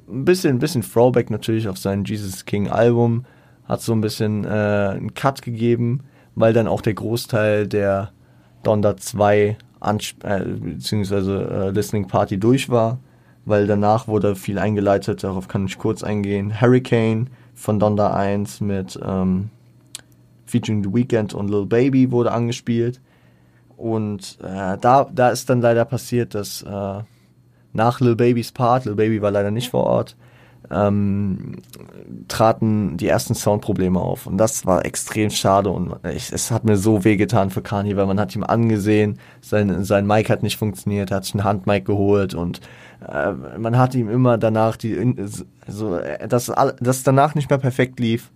Ein 0.08 0.24
bisschen, 0.24 0.56
ein 0.56 0.58
bisschen 0.60 0.82
Throwback 0.82 1.30
natürlich 1.30 1.68
auf 1.68 1.76
sein 1.76 2.04
Jesus 2.04 2.44
King 2.44 2.68
Album 2.68 3.24
hat 3.68 3.82
so 3.82 3.92
ein 3.92 4.00
bisschen 4.00 4.44
äh, 4.44 4.48
einen 4.48 5.14
Cut 5.14 5.42
gegeben, 5.42 6.00
weil 6.34 6.52
dann 6.52 6.66
auch 6.66 6.80
der 6.80 6.94
Großteil 6.94 7.68
der 7.68 8.10
Donda 8.62 8.96
2 8.96 9.56
Ansp 9.80 10.24
äh, 10.24 10.40
beziehungsweise 10.44 11.48
äh, 11.50 11.70
Listening 11.70 12.08
Party 12.08 12.38
durch 12.38 12.68
war, 12.68 12.98
weil 13.44 13.66
danach 13.66 14.08
wurde 14.08 14.34
viel 14.34 14.58
eingeleitet, 14.58 15.22
darauf 15.22 15.46
kann 15.46 15.66
ich 15.66 15.78
kurz 15.78 16.02
eingehen. 16.02 16.60
Hurricane 16.60 17.30
von 17.54 17.78
Donda 17.78 18.14
1 18.14 18.60
mit 18.60 18.98
ähm, 19.04 19.50
featuring 20.46 20.82
The 20.82 20.92
Weeknd 20.92 21.34
und 21.34 21.48
Lil 21.48 21.66
Baby 21.66 22.10
wurde 22.10 22.32
angespielt. 22.32 23.00
Und 23.76 24.38
äh, 24.42 24.76
da, 24.80 25.08
da 25.12 25.28
ist 25.28 25.48
dann 25.48 25.60
leider 25.60 25.84
passiert, 25.84 26.34
dass 26.34 26.62
äh, 26.62 27.02
nach 27.72 28.00
Lil 28.00 28.16
Babys 28.16 28.50
Part, 28.50 28.86
Lil 28.86 28.96
Baby 28.96 29.22
war 29.22 29.30
leider 29.30 29.52
nicht 29.52 29.70
vor 29.70 29.84
Ort, 29.84 30.16
ähm, 30.70 31.56
traten 32.28 32.96
die 32.96 33.08
ersten 33.08 33.34
Soundprobleme 33.34 34.00
auf. 34.00 34.26
Und 34.26 34.38
das 34.38 34.66
war 34.66 34.84
extrem 34.84 35.30
schade 35.30 35.70
und 35.70 35.96
ich, 36.14 36.32
es 36.32 36.50
hat 36.50 36.64
mir 36.64 36.76
so 36.76 37.04
wehgetan 37.04 37.50
für 37.50 37.62
Kanye, 37.62 37.96
weil 37.96 38.06
man 38.06 38.20
hat 38.20 38.34
ihm 38.34 38.44
angesehen, 38.44 39.18
sein, 39.40 39.84
sein 39.84 40.06
Mic 40.06 40.28
hat 40.30 40.42
nicht 40.42 40.58
funktioniert, 40.58 41.10
er 41.10 41.18
hat 41.18 41.24
sich 41.24 41.34
ein 41.34 41.44
Handmic 41.44 41.84
geholt 41.84 42.34
und 42.34 42.60
äh, 43.06 43.32
man 43.32 43.78
hat 43.78 43.94
ihm 43.94 44.08
immer 44.08 44.38
danach 44.38 44.76
die, 44.76 45.14
so, 45.66 45.98
dass 46.28 46.52
das 46.80 47.02
danach 47.02 47.34
nicht 47.34 47.50
mehr 47.50 47.58
perfekt 47.58 48.00
lief, 48.00 48.30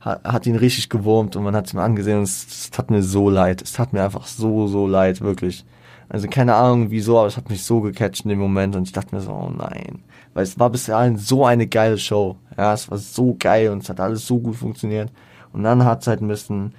hat, 0.00 0.24
hat 0.24 0.46
ihn 0.46 0.56
richtig 0.56 0.88
gewurmt 0.88 1.36
und 1.36 1.44
man 1.44 1.56
hat 1.56 1.72
ihm 1.72 1.78
angesehen 1.78 2.18
und 2.18 2.24
es, 2.24 2.46
es 2.46 2.70
tat 2.70 2.90
mir 2.90 3.02
so 3.02 3.30
leid. 3.30 3.62
Es 3.62 3.72
tat 3.72 3.92
mir 3.92 4.04
einfach 4.04 4.26
so, 4.26 4.66
so 4.66 4.86
leid, 4.86 5.20
wirklich. 5.20 5.64
Also 6.08 6.28
keine 6.28 6.54
Ahnung 6.54 6.90
wieso, 6.90 7.18
aber 7.18 7.28
es 7.28 7.36
hat 7.36 7.50
mich 7.50 7.62
so 7.64 7.80
gecatcht 7.80 8.24
in 8.24 8.30
dem 8.30 8.38
Moment 8.38 8.76
und 8.76 8.84
ich 8.84 8.92
dachte 8.92 9.14
mir 9.14 9.20
so, 9.20 9.30
oh 9.30 9.50
nein 9.50 10.02
weil 10.38 10.44
es 10.44 10.56
war 10.56 10.70
bis 10.70 10.86
dahin 10.86 11.16
so 11.16 11.44
eine 11.44 11.66
geile 11.66 11.98
Show. 11.98 12.36
Ja, 12.56 12.72
es 12.72 12.88
war 12.88 12.98
so 12.98 13.34
geil 13.36 13.70
und 13.70 13.82
es 13.82 13.88
hat 13.88 13.98
alles 13.98 14.24
so 14.24 14.38
gut 14.38 14.54
funktioniert. 14.54 15.10
Und 15.52 15.64
dann 15.64 15.84
hat 15.84 16.02
es 16.02 16.06
halt 16.06 16.20
ein 16.20 16.28
bisschen 16.28 16.74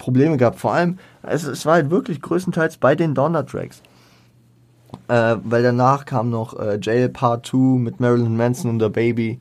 Probleme 0.00 0.36
gehabt. 0.36 0.58
Vor 0.58 0.72
allem, 0.72 0.98
es, 1.22 1.44
es 1.44 1.64
war 1.64 1.74
halt 1.74 1.90
wirklich 1.90 2.20
größtenteils 2.20 2.78
bei 2.78 2.96
den 2.96 3.14
Donner-Tracks. 3.14 3.82
Äh, 5.06 5.36
weil 5.44 5.62
danach 5.62 6.06
kam 6.06 6.30
noch 6.30 6.58
äh, 6.58 6.80
Jail 6.82 7.08
Part 7.08 7.46
2 7.46 7.78
mit 7.78 8.00
Marilyn 8.00 8.36
Manson 8.36 8.72
und 8.72 8.78
der 8.80 8.88
Baby. 8.88 9.38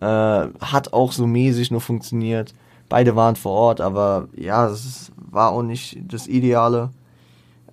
Äh, 0.00 0.04
hat 0.04 0.92
auch 0.92 1.12
so 1.12 1.26
mäßig 1.26 1.70
nur 1.70 1.80
funktioniert. 1.80 2.52
Beide 2.90 3.16
waren 3.16 3.36
vor 3.36 3.52
Ort, 3.52 3.80
aber 3.80 4.28
ja, 4.36 4.66
es 4.68 5.12
war 5.16 5.52
auch 5.52 5.62
nicht 5.62 5.98
das 6.06 6.26
Ideale. 6.26 6.90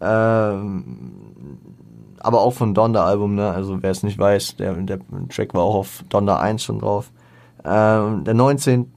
Ähm, 0.02 1.58
aber 2.20 2.42
auch 2.42 2.54
von 2.54 2.74
Donda 2.74 3.06
Album, 3.06 3.36
ne? 3.36 3.50
Also 3.50 3.82
wer 3.82 3.92
es 3.92 4.04
nicht 4.04 4.20
weiß, 4.20 4.58
der, 4.58 4.74
der 4.74 5.00
Track 5.30 5.54
war 5.54 5.64
auch 5.64 5.76
auf 5.76 6.04
Donda 6.10 6.38
1 6.38 6.64
schon 6.64 6.80
drauf. 6.80 7.12
Ähm, 7.64 8.24
der 8.24 8.34
19. 8.34 8.92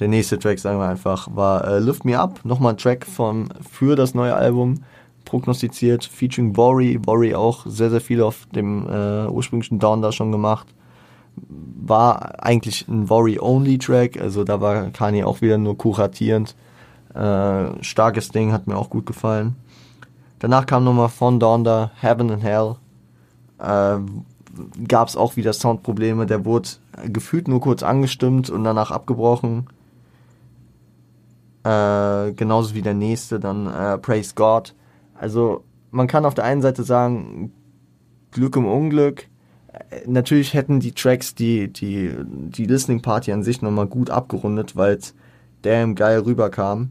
Der 0.00 0.08
nächste 0.08 0.38
Track, 0.38 0.58
sagen 0.58 0.78
wir 0.78 0.88
einfach, 0.88 1.28
war 1.34 1.66
äh, 1.66 1.78
Lift 1.78 2.04
Me 2.04 2.18
Up, 2.18 2.44
nochmal 2.44 2.74
ein 2.74 2.78
Track 2.78 3.06
vom, 3.06 3.48
für 3.70 3.96
das 3.96 4.14
neue 4.14 4.34
Album 4.34 4.82
prognostiziert, 5.28 6.04
featuring 6.04 6.52
Bori. 6.52 6.98
Bori 6.98 7.34
auch 7.34 7.66
sehr, 7.66 7.90
sehr 7.90 8.00
viel 8.00 8.22
auf 8.22 8.46
dem 8.54 8.86
äh, 8.88 9.26
ursprünglichen 9.26 9.78
Donda 9.78 10.10
schon 10.10 10.32
gemacht. 10.32 10.66
War 11.36 12.42
eigentlich 12.42 12.88
ein 12.88 13.06
Bori-Only-Track, 13.06 14.20
also 14.20 14.42
da 14.44 14.60
war 14.60 14.90
Kanye 14.90 15.24
auch 15.24 15.40
wieder 15.40 15.58
nur 15.58 15.76
kuratierend. 15.76 16.56
Äh, 17.14 17.82
starkes 17.82 18.30
Ding, 18.30 18.52
hat 18.52 18.66
mir 18.66 18.76
auch 18.76 18.90
gut 18.90 19.06
gefallen. 19.06 19.56
Danach 20.38 20.66
kam 20.66 20.84
nochmal 20.84 21.08
von 21.08 21.40
Donda 21.40 21.90
Heaven 22.00 22.30
and 22.30 22.42
Hell. 22.42 22.76
Äh, 23.58 23.98
Gab 24.88 25.08
es 25.08 25.16
auch 25.16 25.36
wieder 25.36 25.52
Soundprobleme. 25.52 26.26
Der 26.26 26.44
wurde 26.44 26.68
gefühlt 27.06 27.48
nur 27.48 27.60
kurz 27.60 27.82
angestimmt 27.82 28.50
und 28.50 28.64
danach 28.64 28.90
abgebrochen. 28.90 29.68
Äh, 31.64 32.32
genauso 32.32 32.74
wie 32.74 32.82
der 32.82 32.94
nächste, 32.94 33.40
dann 33.40 33.66
äh, 33.66 33.98
Praise 33.98 34.34
God. 34.34 34.74
Also 35.14 35.64
man 35.90 36.06
kann 36.06 36.24
auf 36.24 36.34
der 36.34 36.44
einen 36.44 36.62
Seite 36.62 36.82
sagen, 36.82 37.52
Glück 38.30 38.56
im 38.56 38.66
Unglück. 38.66 39.26
Äh, 39.90 40.00
natürlich 40.06 40.54
hätten 40.54 40.80
die 40.80 40.92
Tracks 40.92 41.34
die, 41.34 41.72
die, 41.72 42.14
die 42.24 42.66
Listening 42.66 43.02
Party 43.02 43.32
an 43.32 43.42
sich 43.42 43.62
nochmal 43.62 43.86
gut 43.86 44.10
abgerundet, 44.10 44.76
weil 44.76 44.94
es 44.94 45.14
damn 45.62 45.94
geil 45.94 46.20
rüberkam. 46.20 46.90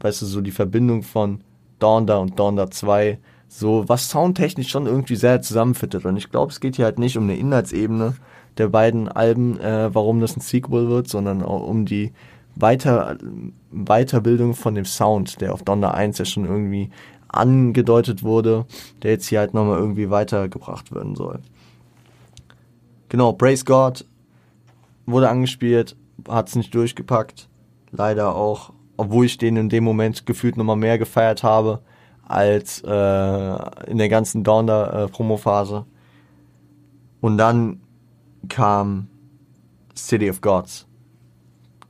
Weißt 0.00 0.22
du, 0.22 0.26
so 0.26 0.40
die 0.40 0.50
Verbindung 0.52 1.02
von 1.02 1.42
Donda 1.82 2.18
und 2.18 2.38
Donda 2.38 2.70
2, 2.70 3.18
so 3.48 3.88
was 3.88 4.08
soundtechnisch 4.08 4.68
schon 4.68 4.86
irgendwie 4.86 5.16
sehr 5.16 5.42
zusammenfittet. 5.42 6.04
Und 6.04 6.16
ich 6.16 6.30
glaube, 6.30 6.52
es 6.52 6.60
geht 6.60 6.76
hier 6.76 6.84
halt 6.84 6.98
nicht 6.98 7.16
um 7.16 7.24
eine 7.24 7.36
Inhaltsebene 7.36 8.14
der 8.58 8.68
beiden 8.68 9.08
Alben, 9.08 9.58
äh, 9.60 9.94
warum 9.94 10.20
das 10.20 10.36
ein 10.36 10.40
Sequel 10.40 10.88
wird, 10.88 11.08
sondern 11.08 11.42
auch 11.42 11.66
um 11.66 11.84
die 11.86 12.12
Weiter, 12.54 13.16
Weiterbildung 13.70 14.54
von 14.54 14.74
dem 14.74 14.84
Sound, 14.84 15.40
der 15.40 15.54
auf 15.54 15.62
Donda 15.62 15.90
1 15.92 16.18
ja 16.18 16.24
schon 16.24 16.44
irgendwie 16.44 16.90
angedeutet 17.28 18.22
wurde, 18.22 18.66
der 19.02 19.12
jetzt 19.12 19.26
hier 19.26 19.40
halt 19.40 19.54
nochmal 19.54 19.78
irgendwie 19.78 20.10
weitergebracht 20.10 20.94
werden 20.94 21.16
soll. 21.16 21.40
Genau, 23.08 23.32
Praise 23.32 23.64
God 23.64 24.06
wurde 25.06 25.28
angespielt, 25.28 25.96
hat 26.28 26.48
es 26.48 26.56
nicht 26.56 26.74
durchgepackt. 26.74 27.48
Leider 27.90 28.34
auch 28.34 28.72
obwohl 28.96 29.26
ich 29.26 29.38
den 29.38 29.56
in 29.56 29.68
dem 29.68 29.84
Moment 29.84 30.26
gefühlt 30.26 30.56
nochmal 30.56 30.76
mehr 30.76 30.98
gefeiert 30.98 31.42
habe 31.42 31.80
als 32.26 32.82
äh, 32.82 33.90
in 33.90 33.98
der 33.98 34.08
ganzen 34.08 34.44
Downer-Promo-Phase. 34.44 35.84
Und 37.20 37.38
dann 37.38 37.80
kam 38.48 39.08
City 39.96 40.30
of 40.30 40.40
Gods. 40.40 40.86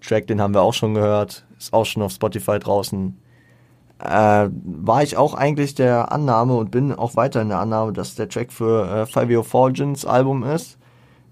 Track, 0.00 0.26
den 0.26 0.40
haben 0.40 0.54
wir 0.54 0.62
auch 0.62 0.74
schon 0.74 0.94
gehört, 0.94 1.46
ist 1.58 1.72
auch 1.72 1.86
schon 1.86 2.02
auf 2.02 2.12
Spotify 2.12 2.58
draußen. 2.58 3.16
Äh, 4.00 4.48
war 4.50 5.02
ich 5.02 5.16
auch 5.16 5.34
eigentlich 5.34 5.74
der 5.76 6.10
Annahme 6.10 6.56
und 6.56 6.72
bin 6.72 6.92
auch 6.92 7.14
weiter 7.14 7.40
in 7.40 7.48
der 7.48 7.60
Annahme, 7.60 7.92
dass 7.92 8.16
der 8.16 8.28
Track 8.28 8.52
für 8.52 8.88
äh, 8.88 9.06
Fabio 9.06 9.44
Forgens 9.44 10.04
Album 10.04 10.42
ist. 10.42 10.76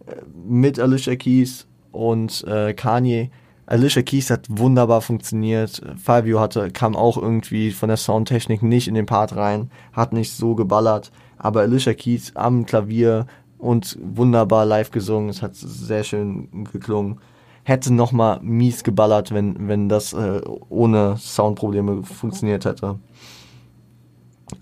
Äh, 0.07 0.17
mit 0.47 0.79
Alicia 0.79 1.17
Keys 1.17 1.67
und 1.91 2.45
äh, 2.45 2.73
Kanye. 2.75 3.31
Alicia 3.71 4.03
Keys 4.03 4.31
hat 4.31 4.47
wunderbar 4.49 5.01
funktioniert. 5.01 5.81
Fabio 5.97 6.41
hatte, 6.41 6.73
kam 6.73 6.97
auch 6.97 7.17
irgendwie 7.17 7.71
von 7.71 7.89
der 7.89 7.97
Soundtechnik 7.97 8.65
nicht 8.65 8.89
in 8.89 8.95
den 8.95 9.07
Part 9.07 9.37
rein, 9.37 9.71
hat 9.93 10.13
nicht 10.13 10.33
so 10.33 10.57
geballert. 10.57 11.13
Aber 11.39 11.61
Alicia 11.61 11.95
Keys 11.95 12.33
am 12.35 12.67
Klavier 12.67 13.27
und 13.59 13.97
wunderbar 14.03 14.67
live 14.67 14.91
gesungen. 14.91 15.31
Es 15.31 15.41
hat 15.41 15.55
sehr 15.55 16.03
schön 16.03 16.65
geklungen. 16.73 17.21
Hätte 17.63 17.95
nochmal 17.95 18.41
mies 18.43 18.83
geballert, 18.83 19.33
wenn, 19.33 19.69
wenn 19.69 19.89
das 19.89 20.15
äh, 20.15 20.41
ohne 20.69 21.17
Soundprobleme 21.19 22.03
funktioniert 22.03 22.65
hätte. 22.65 22.99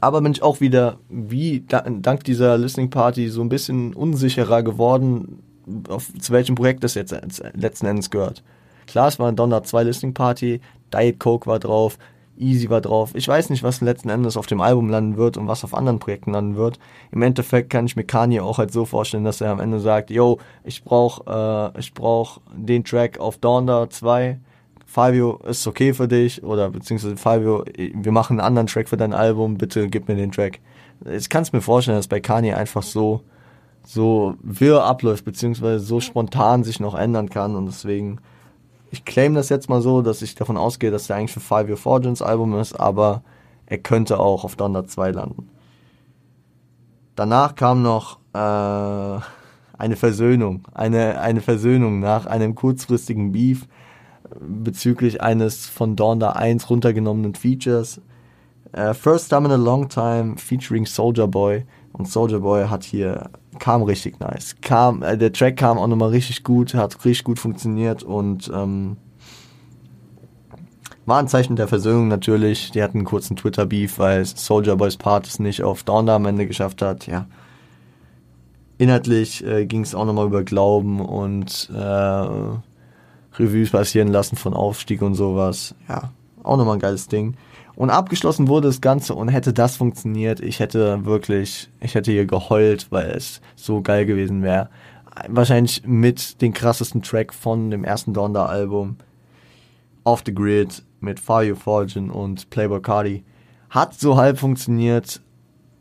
Aber 0.00 0.20
bin 0.20 0.32
ich 0.32 0.42
auch 0.42 0.60
wieder, 0.60 0.98
wie 1.08 1.64
dank 1.66 2.24
dieser 2.24 2.58
Listening 2.58 2.90
Party, 2.90 3.30
so 3.30 3.40
ein 3.40 3.48
bisschen 3.48 3.94
unsicherer 3.94 4.62
geworden, 4.62 5.42
auf, 5.88 6.12
zu 6.20 6.30
welchem 6.34 6.56
Projekt 6.56 6.84
das 6.84 6.92
jetzt 6.92 7.14
letzten 7.54 7.86
Endes 7.86 8.10
gehört. 8.10 8.42
Klar, 8.88 9.08
es 9.08 9.18
war 9.18 9.28
eine 9.28 9.36
Donner 9.36 9.62
2 9.62 9.84
Listening 9.84 10.14
Party, 10.14 10.60
Diet 10.92 11.20
Coke 11.20 11.46
war 11.46 11.58
drauf, 11.58 11.98
Easy 12.38 12.70
war 12.70 12.80
drauf. 12.80 13.10
Ich 13.14 13.26
weiß 13.26 13.50
nicht, 13.50 13.62
was 13.62 13.80
letzten 13.80 14.08
Endes 14.08 14.36
auf 14.36 14.46
dem 14.46 14.60
Album 14.60 14.88
landen 14.88 15.16
wird 15.16 15.36
und 15.36 15.46
was 15.46 15.64
auf 15.64 15.74
anderen 15.74 15.98
Projekten 15.98 16.32
landen 16.32 16.56
wird. 16.56 16.78
Im 17.10 17.22
Endeffekt 17.22 17.68
kann 17.68 17.86
ich 17.86 17.96
mir 17.96 18.04
Kanye 18.04 18.40
auch 18.40 18.58
halt 18.58 18.72
so 18.72 18.84
vorstellen, 18.84 19.24
dass 19.24 19.40
er 19.40 19.50
am 19.50 19.60
Ende 19.60 19.80
sagt, 19.80 20.10
yo, 20.10 20.38
ich 20.64 20.84
brauch, 20.84 21.26
äh, 21.26 21.78
ich 21.78 21.92
brauch 21.92 22.40
den 22.54 22.84
Track 22.84 23.18
auf 23.18 23.38
Donda 23.38 23.90
2 23.90 24.38
Fabio, 24.86 25.38
ist 25.46 25.66
okay 25.66 25.92
für 25.92 26.08
dich 26.08 26.42
oder 26.42 26.70
beziehungsweise 26.70 27.18
Fabio, 27.18 27.62
wir 27.76 28.12
machen 28.12 28.40
einen 28.40 28.46
anderen 28.46 28.68
Track 28.68 28.88
für 28.88 28.96
dein 28.96 29.12
Album, 29.12 29.58
bitte 29.58 29.86
gib 29.88 30.08
mir 30.08 30.16
den 30.16 30.32
Track. 30.32 30.60
Ich 31.04 31.28
kann 31.28 31.42
es 31.42 31.52
mir 31.52 31.60
vorstellen, 31.60 31.98
dass 31.98 32.08
bei 32.08 32.20
Kanye 32.20 32.54
einfach 32.54 32.82
so, 32.82 33.20
so 33.84 34.34
wirr 34.42 34.84
abläuft, 34.84 35.26
beziehungsweise 35.26 35.80
so 35.80 36.00
spontan 36.00 36.64
sich 36.64 36.80
noch 36.80 36.94
ändern 36.94 37.28
kann 37.28 37.54
und 37.54 37.66
deswegen, 37.66 38.20
ich 38.90 39.04
claim 39.04 39.34
das 39.34 39.48
jetzt 39.48 39.68
mal 39.68 39.82
so, 39.82 40.02
dass 40.02 40.22
ich 40.22 40.34
davon 40.34 40.56
ausgehe, 40.56 40.90
dass 40.90 41.06
der 41.06 41.16
eigentlich 41.16 41.32
für 41.32 41.40
Five 41.40 41.68
Year 41.68 41.76
Fortunes 41.76 42.22
Album 42.22 42.54
ist, 42.58 42.78
aber 42.78 43.22
er 43.66 43.78
könnte 43.78 44.18
auch 44.18 44.44
auf 44.44 44.56
Donner 44.56 44.86
2 44.86 45.10
landen. 45.10 45.50
Danach 47.14 47.54
kam 47.54 47.82
noch 47.82 48.18
äh, 48.32 49.20
eine 49.78 49.96
Versöhnung, 49.96 50.64
eine, 50.72 51.20
eine 51.20 51.40
Versöhnung 51.40 52.00
nach 52.00 52.26
einem 52.26 52.54
kurzfristigen 52.54 53.32
Beef 53.32 53.66
bezüglich 54.40 55.22
eines 55.22 55.66
von 55.66 55.96
Donda 55.96 56.30
1 56.30 56.70
runtergenommenen 56.70 57.34
Features. 57.34 58.00
Uh, 58.76 58.92
First 58.92 59.30
Time 59.30 59.46
in 59.46 59.52
a 59.52 59.56
Long 59.56 59.88
Time 59.88 60.36
featuring 60.36 60.84
Soldier 60.84 61.26
Boy 61.26 61.64
und 61.92 62.06
Soldier 62.06 62.40
Boy 62.40 62.68
hat 62.68 62.84
hier 62.84 63.30
kam 63.58 63.82
richtig 63.82 64.20
nice. 64.20 64.56
Kam 64.60 65.02
äh, 65.02 65.16
der 65.16 65.32
Track 65.32 65.56
kam 65.56 65.78
auch 65.78 65.86
nochmal 65.86 66.10
richtig 66.10 66.44
gut, 66.44 66.74
hat 66.74 67.04
richtig 67.04 67.24
gut 67.24 67.38
funktioniert 67.38 68.02
und 68.02 68.50
ähm, 68.54 68.96
war 71.06 71.18
ein 71.18 71.28
Zeichen 71.28 71.56
der 71.56 71.68
Versöhnung 71.68 72.08
natürlich. 72.08 72.70
Die 72.70 72.82
hatten 72.82 72.98
einen 72.98 73.06
kurzen 73.06 73.36
Twitter-Beef, 73.36 73.98
weil 73.98 74.24
Soldier 74.24 74.76
Boys 74.76 74.96
Part 74.96 75.26
es 75.26 75.38
nicht 75.38 75.62
auf 75.62 75.82
Donda 75.82 76.16
am 76.16 76.26
Ende 76.26 76.46
geschafft 76.46 76.82
hat. 76.82 77.06
Ja, 77.06 77.26
inhaltlich 78.76 79.44
äh, 79.44 79.66
ging 79.66 79.82
es 79.82 79.94
auch 79.94 80.04
nochmal 80.04 80.26
über 80.26 80.44
Glauben 80.44 81.00
und 81.00 81.70
äh, 81.74 82.38
Revues 83.38 83.70
passieren 83.70 84.08
lassen 84.08 84.36
von 84.36 84.54
Aufstieg 84.54 85.02
und 85.02 85.14
sowas. 85.14 85.74
Ja, 85.88 86.12
auch 86.42 86.56
nochmal 86.56 86.76
ein 86.76 86.80
geiles 86.80 87.08
Ding. 87.08 87.36
Und 87.78 87.90
abgeschlossen 87.90 88.48
wurde 88.48 88.66
das 88.66 88.80
Ganze 88.80 89.14
und 89.14 89.28
hätte 89.28 89.52
das 89.52 89.76
funktioniert, 89.76 90.40
ich 90.40 90.58
hätte 90.58 91.04
wirklich, 91.04 91.70
ich 91.78 91.94
hätte 91.94 92.10
hier 92.10 92.26
geheult, 92.26 92.88
weil 92.90 93.10
es 93.10 93.40
so 93.54 93.82
geil 93.82 94.04
gewesen 94.04 94.42
wäre. 94.42 94.68
Wahrscheinlich 95.28 95.84
mit 95.86 96.42
dem 96.42 96.52
krassesten 96.52 97.02
Track 97.02 97.32
von 97.32 97.70
dem 97.70 97.84
ersten 97.84 98.12
Donda-Album. 98.12 98.96
Off 100.02 100.24
the 100.26 100.34
Grid 100.34 100.82
mit 100.98 101.20
Fire 101.20 101.54
Fortune 101.54 102.12
und 102.12 102.50
Playboy 102.50 102.82
Cardi. 102.82 103.22
Hat 103.70 103.94
so 103.94 104.16
halb 104.16 104.40
funktioniert, 104.40 105.20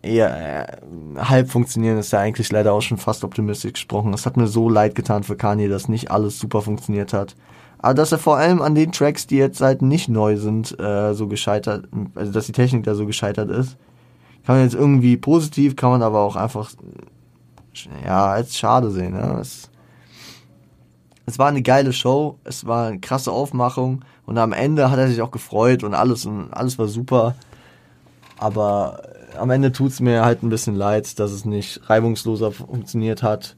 eher 0.04 0.70
äh, 0.70 0.78
halb 1.18 1.50
funktionieren 1.50 1.98
ist 1.98 2.12
ja 2.12 2.20
eigentlich 2.20 2.52
leider 2.52 2.74
auch 2.74 2.82
schon 2.84 3.00
fast 3.00 3.24
optimistisch 3.24 3.74
gesprochen. 3.74 4.14
Es 4.14 4.28
hat 4.28 4.38
mir 4.38 4.46
so 4.46 4.70
leid 4.70 4.94
getan 4.94 5.24
für 5.24 5.36
Kanye, 5.36 5.68
dass 5.68 5.90
nicht 5.90 6.12
alles 6.12 6.38
super 6.38 6.62
funktioniert 6.62 7.12
hat. 7.12 7.36
Aber 7.80 7.94
dass 7.94 8.12
er 8.12 8.18
vor 8.18 8.38
allem 8.38 8.62
an 8.62 8.76
den 8.76 8.92
Tracks, 8.92 9.28
die 9.28 9.38
jetzt 9.38 9.62
halt 9.62 9.82
nicht 9.82 10.10
neu 10.10 10.38
sind, 10.38 10.80
äh, 10.80 11.13
so 11.13 11.28
gescheitert, 11.28 11.88
also 12.16 12.32
dass 12.32 12.48
die 12.48 12.52
Technik 12.52 12.84
da 12.84 12.96
so 12.96 13.06
gescheitert 13.06 13.50
ist, 13.50 13.78
kann 14.46 14.56
man 14.56 14.63
jetzt 14.63 14.76
irgendwie 14.76 15.18
positiv, 15.18 15.76
kann 15.76 15.92
man 15.92 16.02
aber 16.02 16.20
auch 16.22 16.36
einfach 16.36 16.72
ja 18.04 18.28
als 18.28 18.58
schade 18.58 18.90
sehen. 18.90 19.13
Ja. 19.13 19.40
Es, 19.40 19.70
es 21.26 21.38
war 21.38 21.50
eine 21.50 21.62
geile 21.62 21.94
Show, 21.94 22.40
es 22.46 22.66
war 22.66 22.88
eine 22.88 23.00
krasse 23.00 23.32
Aufmachung 23.32 24.04
und 24.26 24.38
am 24.38 24.54
Ende 24.54 24.90
hat 24.90 24.98
er 24.98 25.08
sich 25.08 25.22
auch 25.22 25.32
gefreut 25.32 25.84
und 25.84 25.94
alles 25.94 26.26
und 26.26 26.54
alles 26.54 26.80
war 26.80 26.88
super. 26.88 27.36
Aber 28.40 29.02
am 29.38 29.50
Ende 29.50 29.72
tut 29.72 29.92
es 29.92 30.00
mir 30.00 30.24
halt 30.24 30.44
ein 30.44 30.50
bisschen 30.50 30.76
leid, 30.76 31.20
dass 31.20 31.32
es 31.32 31.46
nicht 31.46 31.90
reibungsloser 31.90 32.52
funktioniert 32.52 33.24
hat. 33.24 33.56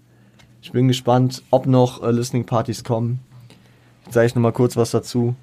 Ich 0.62 0.72
bin 0.72 0.88
gespannt, 0.88 1.44
ob 1.52 1.68
noch 1.68 2.04
äh, 2.04 2.12
Listening 2.12 2.46
Partys 2.46 2.84
kommen. 2.84 3.20
Sage 4.10 4.28
ich 4.28 4.36
nochmal 4.36 4.54
kurz 4.54 4.76
was 4.76 4.92
dazu. 4.92 5.36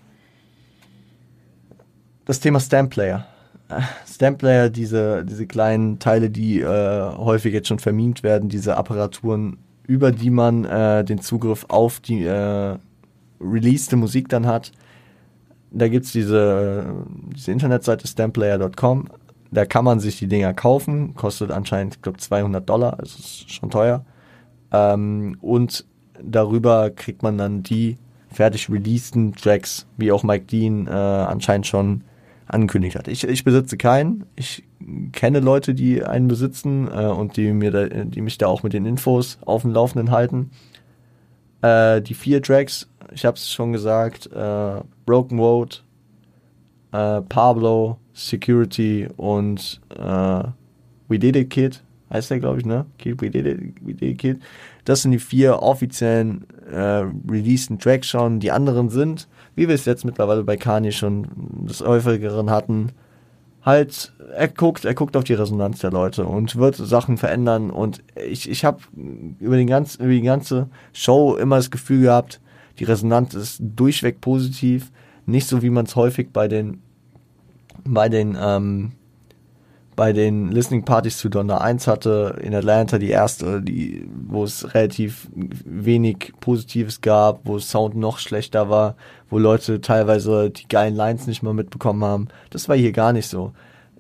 Das 2.25 2.41
Thema 2.41 2.61
Stamp 2.61 2.91
Player. 2.91 3.27
Äh, 3.69 3.81
Stamp 4.07 4.39
Player, 4.39 4.69
diese, 4.71 5.25
diese 5.25 5.47
kleinen 5.47 5.99
Teile, 5.99 6.31
die 6.31 6.61
äh, 6.61 7.17
häufig 7.17 7.53
jetzt 7.53 7.69
schon 7.69 7.79
vermint 7.79 8.23
werden, 8.23 8.49
diese 8.49 8.77
Apparaturen, 8.77 9.59
über 9.87 10.11
die 10.11 10.31
man 10.31 10.65
äh, 10.65 11.05
den 11.05 11.21
Zugriff 11.21 11.67
auf 11.69 12.01
die 12.01 12.25
äh, 12.25 12.77
released 13.41 13.93
Musik 13.95 14.29
dann 14.29 14.47
hat. 14.47 14.73
Da 15.71 15.89
gibt 15.89 16.07
es 16.07 16.13
diese, 16.13 16.87
diese 17.35 17.53
Internetseite 17.53 18.07
stampplayer.com 18.07 19.09
da 19.51 19.65
kann 19.65 19.85
man 19.85 20.01
sich 20.01 20.19
die 20.19 20.29
Dinger 20.29 20.55
kaufen, 20.55 21.15
kostet 21.15 21.51
anscheinend, 21.51 21.97
ich 21.97 22.03
glaube, 22.03 22.19
200 22.19 22.69
Dollar, 22.69 22.99
also 22.99 23.19
ist 23.19 23.51
schon 23.51 23.71
teuer. 23.71 24.05
Ähm, 24.73 25.39
und 25.41 25.85
darüber 26.23 26.91
kriegt 26.91 27.23
man 27.23 27.39
dann 27.39 27.63
die 27.63 27.97
fertig 28.37 28.71
releaseden 28.71 29.35
Tracks, 29.35 29.87
wie 29.97 30.13
auch 30.13 30.23
Mike 30.23 30.45
Dean 30.45 30.87
äh, 30.87 30.91
anscheinend 30.91 31.67
schon 31.67 32.03
angekündigt 32.47 32.97
hat. 32.97 33.09
Ich, 33.09 33.25
ich 33.25 33.45
besitze 33.45 33.77
keinen. 33.77 34.25
Ich 34.37 34.63
kenne 35.13 35.41
Leute, 35.41 35.75
die 35.75 36.05
einen 36.05 36.29
besitzen 36.29 36.89
äh, 36.89 37.07
und 37.07 37.37
die 37.37 37.53
mir 37.53 37.71
da, 37.71 37.87
die 37.87 38.21
mich 38.21 38.39
da 38.39 38.47
auch 38.47 38.63
mit 38.63 38.73
den 38.73 38.87
Infos 38.87 39.39
auf 39.45 39.63
dem 39.63 39.73
Laufenden 39.73 40.11
halten. 40.11 40.51
Äh, 41.63 42.03
die 42.03 42.15
vier 42.15 42.43
Tracks, 42.43 42.89
ich 43.13 43.25
habe 43.25 43.37
es 43.37 43.51
schon 43.51 43.73
gesagt, 43.73 44.31
äh, 44.33 44.81
Broken 45.07 45.39
Road, 45.39 45.83
äh, 46.93 47.23
Pablo, 47.23 47.99
Security 48.13 49.09
und 49.17 49.81
äh, 49.91 50.45
We 51.09 51.19
Did 51.19 51.37
It 51.37 51.51
Kid, 51.51 51.83
heißt 52.11 52.31
der, 52.31 52.39
glaube 52.39 52.61
ich, 52.61 52.67
ne? 52.67 52.87
Kid, 52.99 53.21
We 53.21 53.31
Did 53.31 53.47
It, 53.47 53.75
We 53.81 53.95
Did 53.95 54.11
It 54.11 54.19
Kid. 54.19 54.41
Das 54.85 55.03
sind 55.03 55.11
die 55.11 55.19
vier 55.19 55.63
offiziellen 55.63 56.47
äh, 56.71 57.05
releaseden 57.31 57.79
Tracks 57.79 58.09
schon. 58.09 58.41
Die 58.41 58.51
anderen 58.51 58.89
sind, 58.89 59.29
wie 59.55 59.69
wir 59.69 59.75
es 59.75 59.85
jetzt 59.85 60.05
mittlerweile 60.05 60.45
bei 60.45 60.57
Kanye 60.57 60.93
schon 60.93 61.27
des 61.69 61.81
häufigeren 61.81 62.51
hatten, 62.51 62.93
halt, 63.63 64.13
er 64.35 64.49
guckt, 64.49 64.85
er 64.85 64.95
guckt 64.95 65.17
auf 65.17 65.25
die 65.25 65.35
Resonanz 65.35 65.81
der 65.81 65.91
Leute 65.91 66.25
und 66.25 66.57
wird 66.57 66.77
Sachen 66.77 67.17
verändern. 67.19 67.71
Und 67.71 68.03
ich, 68.15 68.49
ich 68.49 68.65
habe 68.65 68.79
über, 69.41 69.59
über 69.59 70.09
die 70.09 70.23
ganze 70.23 70.69
Show 70.93 71.37
immer 71.37 71.57
das 71.57 71.71
Gefühl 71.71 72.03
gehabt, 72.03 72.41
die 72.79 72.85
Resonanz 72.85 73.35
ist 73.35 73.61
durchweg 73.61 74.21
positiv. 74.21 74.93
Nicht 75.25 75.49
so, 75.49 75.63
wie 75.63 75.71
man 75.71 75.87
es 75.87 75.97
häufig 75.97 76.29
bei 76.33 76.47
den 76.47 76.83
bei 77.85 78.09
den 78.09 78.37
ähm, 78.41 78.93
bei 79.97 80.13
den 80.13 80.53
Listening 80.53 80.85
Partys 80.85 81.17
zu 81.17 81.31
Donner 81.31 81.63
1 81.63 81.87
hatte, 81.87 82.39
in 82.43 82.55
Atlanta 82.55 82.99
die 82.99 83.09
erste, 83.09 83.63
die, 83.63 84.07
wo 84.29 84.45
es 84.45 84.75
relativ 84.75 85.29
wenig 85.35 86.35
Positives 86.41 87.01
gab, 87.01 87.41
wo 87.45 87.59
Sound 87.59 87.97
noch 87.97 88.19
schlechter 88.19 88.69
war, 88.69 88.97
wo 89.31 89.39
Leute 89.39 89.81
teilweise 89.81 90.51
die 90.51 90.69
geilen 90.69 90.95
Lines 90.95 91.27
nicht 91.27 91.43
mal 91.43 91.55
mitbekommen 91.55 92.05
haben. 92.05 92.29
Das 92.51 92.69
war 92.69 92.77
hier 92.77 92.93
gar 92.93 93.15
nicht 93.15 93.29
so. 93.29 93.53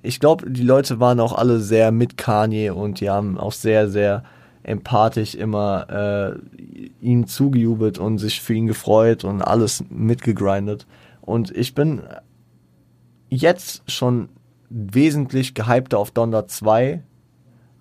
Ich 0.03 0.21
glaube, 0.21 0.51
die 0.51 0.63
Leute 0.63 1.01
waren 1.01 1.19
auch 1.19 1.33
alle 1.33 1.59
sehr 1.61 1.91
mit 1.91 2.19
Kanye 2.19 2.71
und 2.71 3.01
die 3.01 3.09
haben 3.09 3.39
auch 3.39 3.53
sehr, 3.53 3.89
sehr 3.89 4.23
empathisch 4.63 5.35
immer 5.35 6.35
äh, 6.39 6.63
ihm 7.01 7.27
zugejubelt 7.27 7.99
und 7.99 8.19
sich 8.19 8.43
für 8.43 8.53
ihn 8.53 8.67
gefreut 8.67 9.25
und 9.25 9.41
alles 9.41 9.85
mitgegrindet. 9.89 10.87
Und 11.23 11.57
ich 11.57 11.75
bin 11.75 12.03
jetzt 13.29 13.83
schon 13.91 14.29
wesentlich 14.77 15.55
gehypter 15.55 15.99
auf 15.99 16.11
Donda 16.11 16.47
2, 16.47 17.03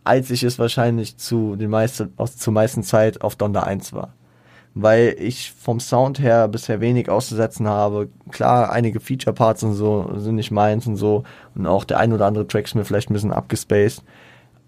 als 0.03 0.29
ich 0.29 0.43
es 0.43 0.59
wahrscheinlich 0.59 1.17
zu 1.17 1.55
den 1.55 1.69
meisten, 1.69 2.13
zur 2.37 2.53
meisten 2.53 2.83
Zeit 2.83 3.21
auf 3.21 3.35
Donda 3.35 3.63
1 3.63 3.93
war. 3.93 4.13
Weil 4.73 5.15
ich 5.19 5.51
vom 5.51 5.79
Sound 5.79 6.19
her 6.19 6.47
bisher 6.47 6.81
wenig 6.81 7.09
auszusetzen 7.09 7.67
habe. 7.67 8.09
Klar, 8.31 8.71
einige 8.71 8.99
Feature-Parts 8.99 9.63
und 9.63 9.73
so 9.73 10.17
sind 10.17 10.35
nicht 10.35 10.51
meins 10.51 10.85
und 10.85 10.97
so. 10.97 11.23
Und 11.53 11.65
auch 11.65 11.85
der 11.85 11.99
ein 11.99 12.13
oder 12.13 12.25
andere 12.25 12.47
Track 12.47 12.65
ist 12.65 12.75
mir 12.75 12.85
vielleicht 12.85 13.09
ein 13.09 13.13
bisschen 13.13 13.31
abgespaced. 13.31 14.03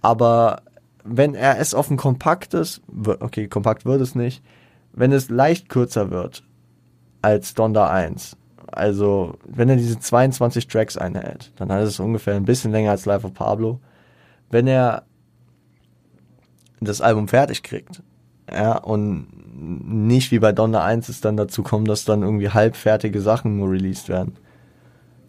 Aber 0.01 0.61
wenn 1.03 1.35
er 1.35 1.59
es 1.59 1.73
auf 1.73 1.89
ein 1.89 1.97
kompaktes, 1.97 2.81
okay, 3.19 3.47
kompakt 3.47 3.85
wird 3.85 4.01
es 4.01 4.15
nicht, 4.15 4.43
wenn 4.93 5.11
es 5.11 5.29
leicht 5.29 5.69
kürzer 5.69 6.09
wird 6.09 6.43
als 7.21 7.53
Donda 7.53 7.89
1, 7.89 8.37
also, 8.71 9.37
wenn 9.45 9.69
er 9.69 9.75
diese 9.75 9.99
22 9.99 10.67
Tracks 10.67 10.97
einhält, 10.97 11.51
dann 11.55 11.71
hat 11.71 11.81
es 11.81 11.99
ungefähr 11.99 12.35
ein 12.35 12.45
bisschen 12.45 12.71
länger 12.71 12.91
als 12.91 13.05
Life 13.05 13.25
of 13.25 13.33
Pablo. 13.33 13.79
Wenn 14.49 14.67
er 14.67 15.03
das 16.79 17.01
Album 17.01 17.27
fertig 17.27 17.63
kriegt, 17.63 18.01
ja, 18.51 18.77
und 18.77 19.27
nicht 19.59 20.31
wie 20.31 20.39
bei 20.39 20.51
Donner 20.51 20.83
1 20.83 21.09
es 21.09 21.21
dann 21.21 21.37
dazu 21.37 21.63
kommt, 21.63 21.89
dass 21.89 22.05
dann 22.05 22.21
irgendwie 22.21 22.49
halbfertige 22.49 23.21
Sachen 23.21 23.57
nur 23.57 23.71
released 23.71 24.07
werden, 24.07 24.33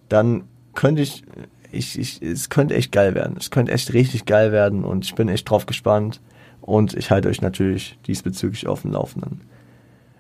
dann 0.08 0.44
könnte 0.74 1.02
ich, 1.02 1.24
ich, 1.72 1.98
ich, 1.98 2.22
es 2.22 2.50
könnte 2.50 2.74
echt 2.74 2.92
geil 2.92 3.14
werden. 3.14 3.36
Es 3.38 3.50
könnte 3.50 3.72
echt 3.72 3.92
richtig 3.92 4.26
geil 4.26 4.52
werden 4.52 4.84
und 4.84 5.04
ich 5.04 5.14
bin 5.14 5.28
echt 5.28 5.48
drauf 5.48 5.66
gespannt 5.66 6.20
und 6.60 6.94
ich 6.94 7.10
halte 7.10 7.28
euch 7.28 7.40
natürlich 7.40 7.98
diesbezüglich 8.06 8.66
auf 8.66 8.82
dem 8.82 8.92
Laufenden. 8.92 9.40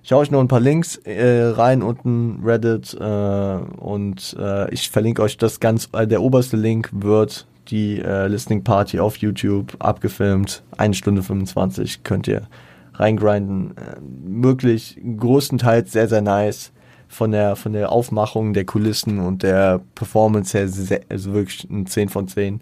Ich 0.08 0.12
hau 0.12 0.20
euch 0.20 0.30
noch 0.30 0.40
ein 0.40 0.48
paar 0.48 0.58
Links 0.58 0.96
äh, 1.04 1.52
rein 1.54 1.82
unten, 1.82 2.40
Reddit 2.42 2.96
äh, 2.98 3.58
und 3.76 4.34
äh, 4.40 4.72
ich 4.72 4.88
verlinke 4.88 5.20
euch 5.20 5.36
das 5.36 5.60
ganz, 5.60 5.90
äh, 5.92 6.06
der 6.06 6.22
oberste 6.22 6.56
Link 6.56 6.88
wird 6.92 7.46
die 7.68 8.00
äh, 8.00 8.26
Listening 8.26 8.64
Party 8.64 9.00
auf 9.00 9.18
YouTube 9.18 9.76
abgefilmt, 9.80 10.62
eine 10.78 10.94
Stunde 10.94 11.22
25 11.22 12.04
könnt 12.04 12.26
ihr 12.26 12.48
reingrinden. 12.94 13.76
Äh, 13.76 13.96
wirklich 14.00 14.98
größtenteils 15.18 15.92
sehr, 15.92 16.08
sehr 16.08 16.22
nice. 16.22 16.72
von 17.08 17.30
der, 17.32 17.54
von 17.54 17.74
der 17.74 17.92
Aufmachung 17.92 18.54
der 18.54 18.64
Kulissen 18.64 19.18
und 19.20 19.42
der 19.42 19.82
Performance 19.94 20.56
her, 20.56 20.68
sehr, 20.68 21.02
also 21.10 21.34
wirklich 21.34 21.68
ein 21.68 21.84
10 21.84 22.08
von 22.08 22.28
10. 22.28 22.60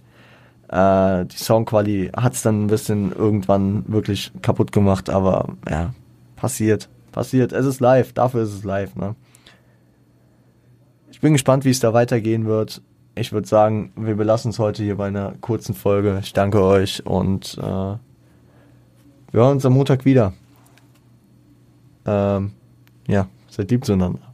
Äh, 0.69 1.27
die 1.27 1.37
Songquali 1.37 2.11
hat 2.17 2.33
es 2.33 2.43
dann 2.43 2.65
ein 2.65 2.67
bisschen 2.67 3.13
irgendwann 3.13 3.85
wirklich 3.87 4.33
kaputt 4.43 4.73
gemacht, 4.73 5.11
aber 5.11 5.51
ja, 5.71 5.95
passiert, 6.35 6.89
passiert. 7.17 7.53
Es 7.53 7.65
ist 7.65 7.81
live, 7.81 8.13
dafür 8.13 8.43
ist 8.43 8.53
es 8.53 8.63
live, 8.63 8.95
ne? 8.95 9.17
Ich 11.11 11.21
bin 11.21 11.33
gespannt, 11.33 11.65
wie 11.65 11.71
es 11.71 11.81
da 11.81 11.95
weitergehen 11.95 12.45
wird. 12.45 12.83
Ich 13.15 13.33
würde 13.33 13.49
sagen, 13.49 13.91
wir 13.97 14.17
belassen 14.17 14.51
es 14.51 14.59
heute 14.59 14.83
hier 14.83 14.97
bei 14.97 15.09
einer 15.09 15.33
kurzen 15.41 15.75
Folge. 15.75 16.21
Ich 16.23 16.35
danke 16.35 16.63
euch 16.63 17.07
und 17.07 17.57
äh, 17.59 17.63
wir 17.63 17.99
hören 19.33 19.53
uns 19.53 19.65
am 19.65 19.73
Montag 19.73 20.05
wieder. 20.05 20.35
Ähm, 22.05 22.53
ja, 23.09 23.29
seid 23.49 23.71
lieb 23.71 23.87
zueinander. 23.87 24.26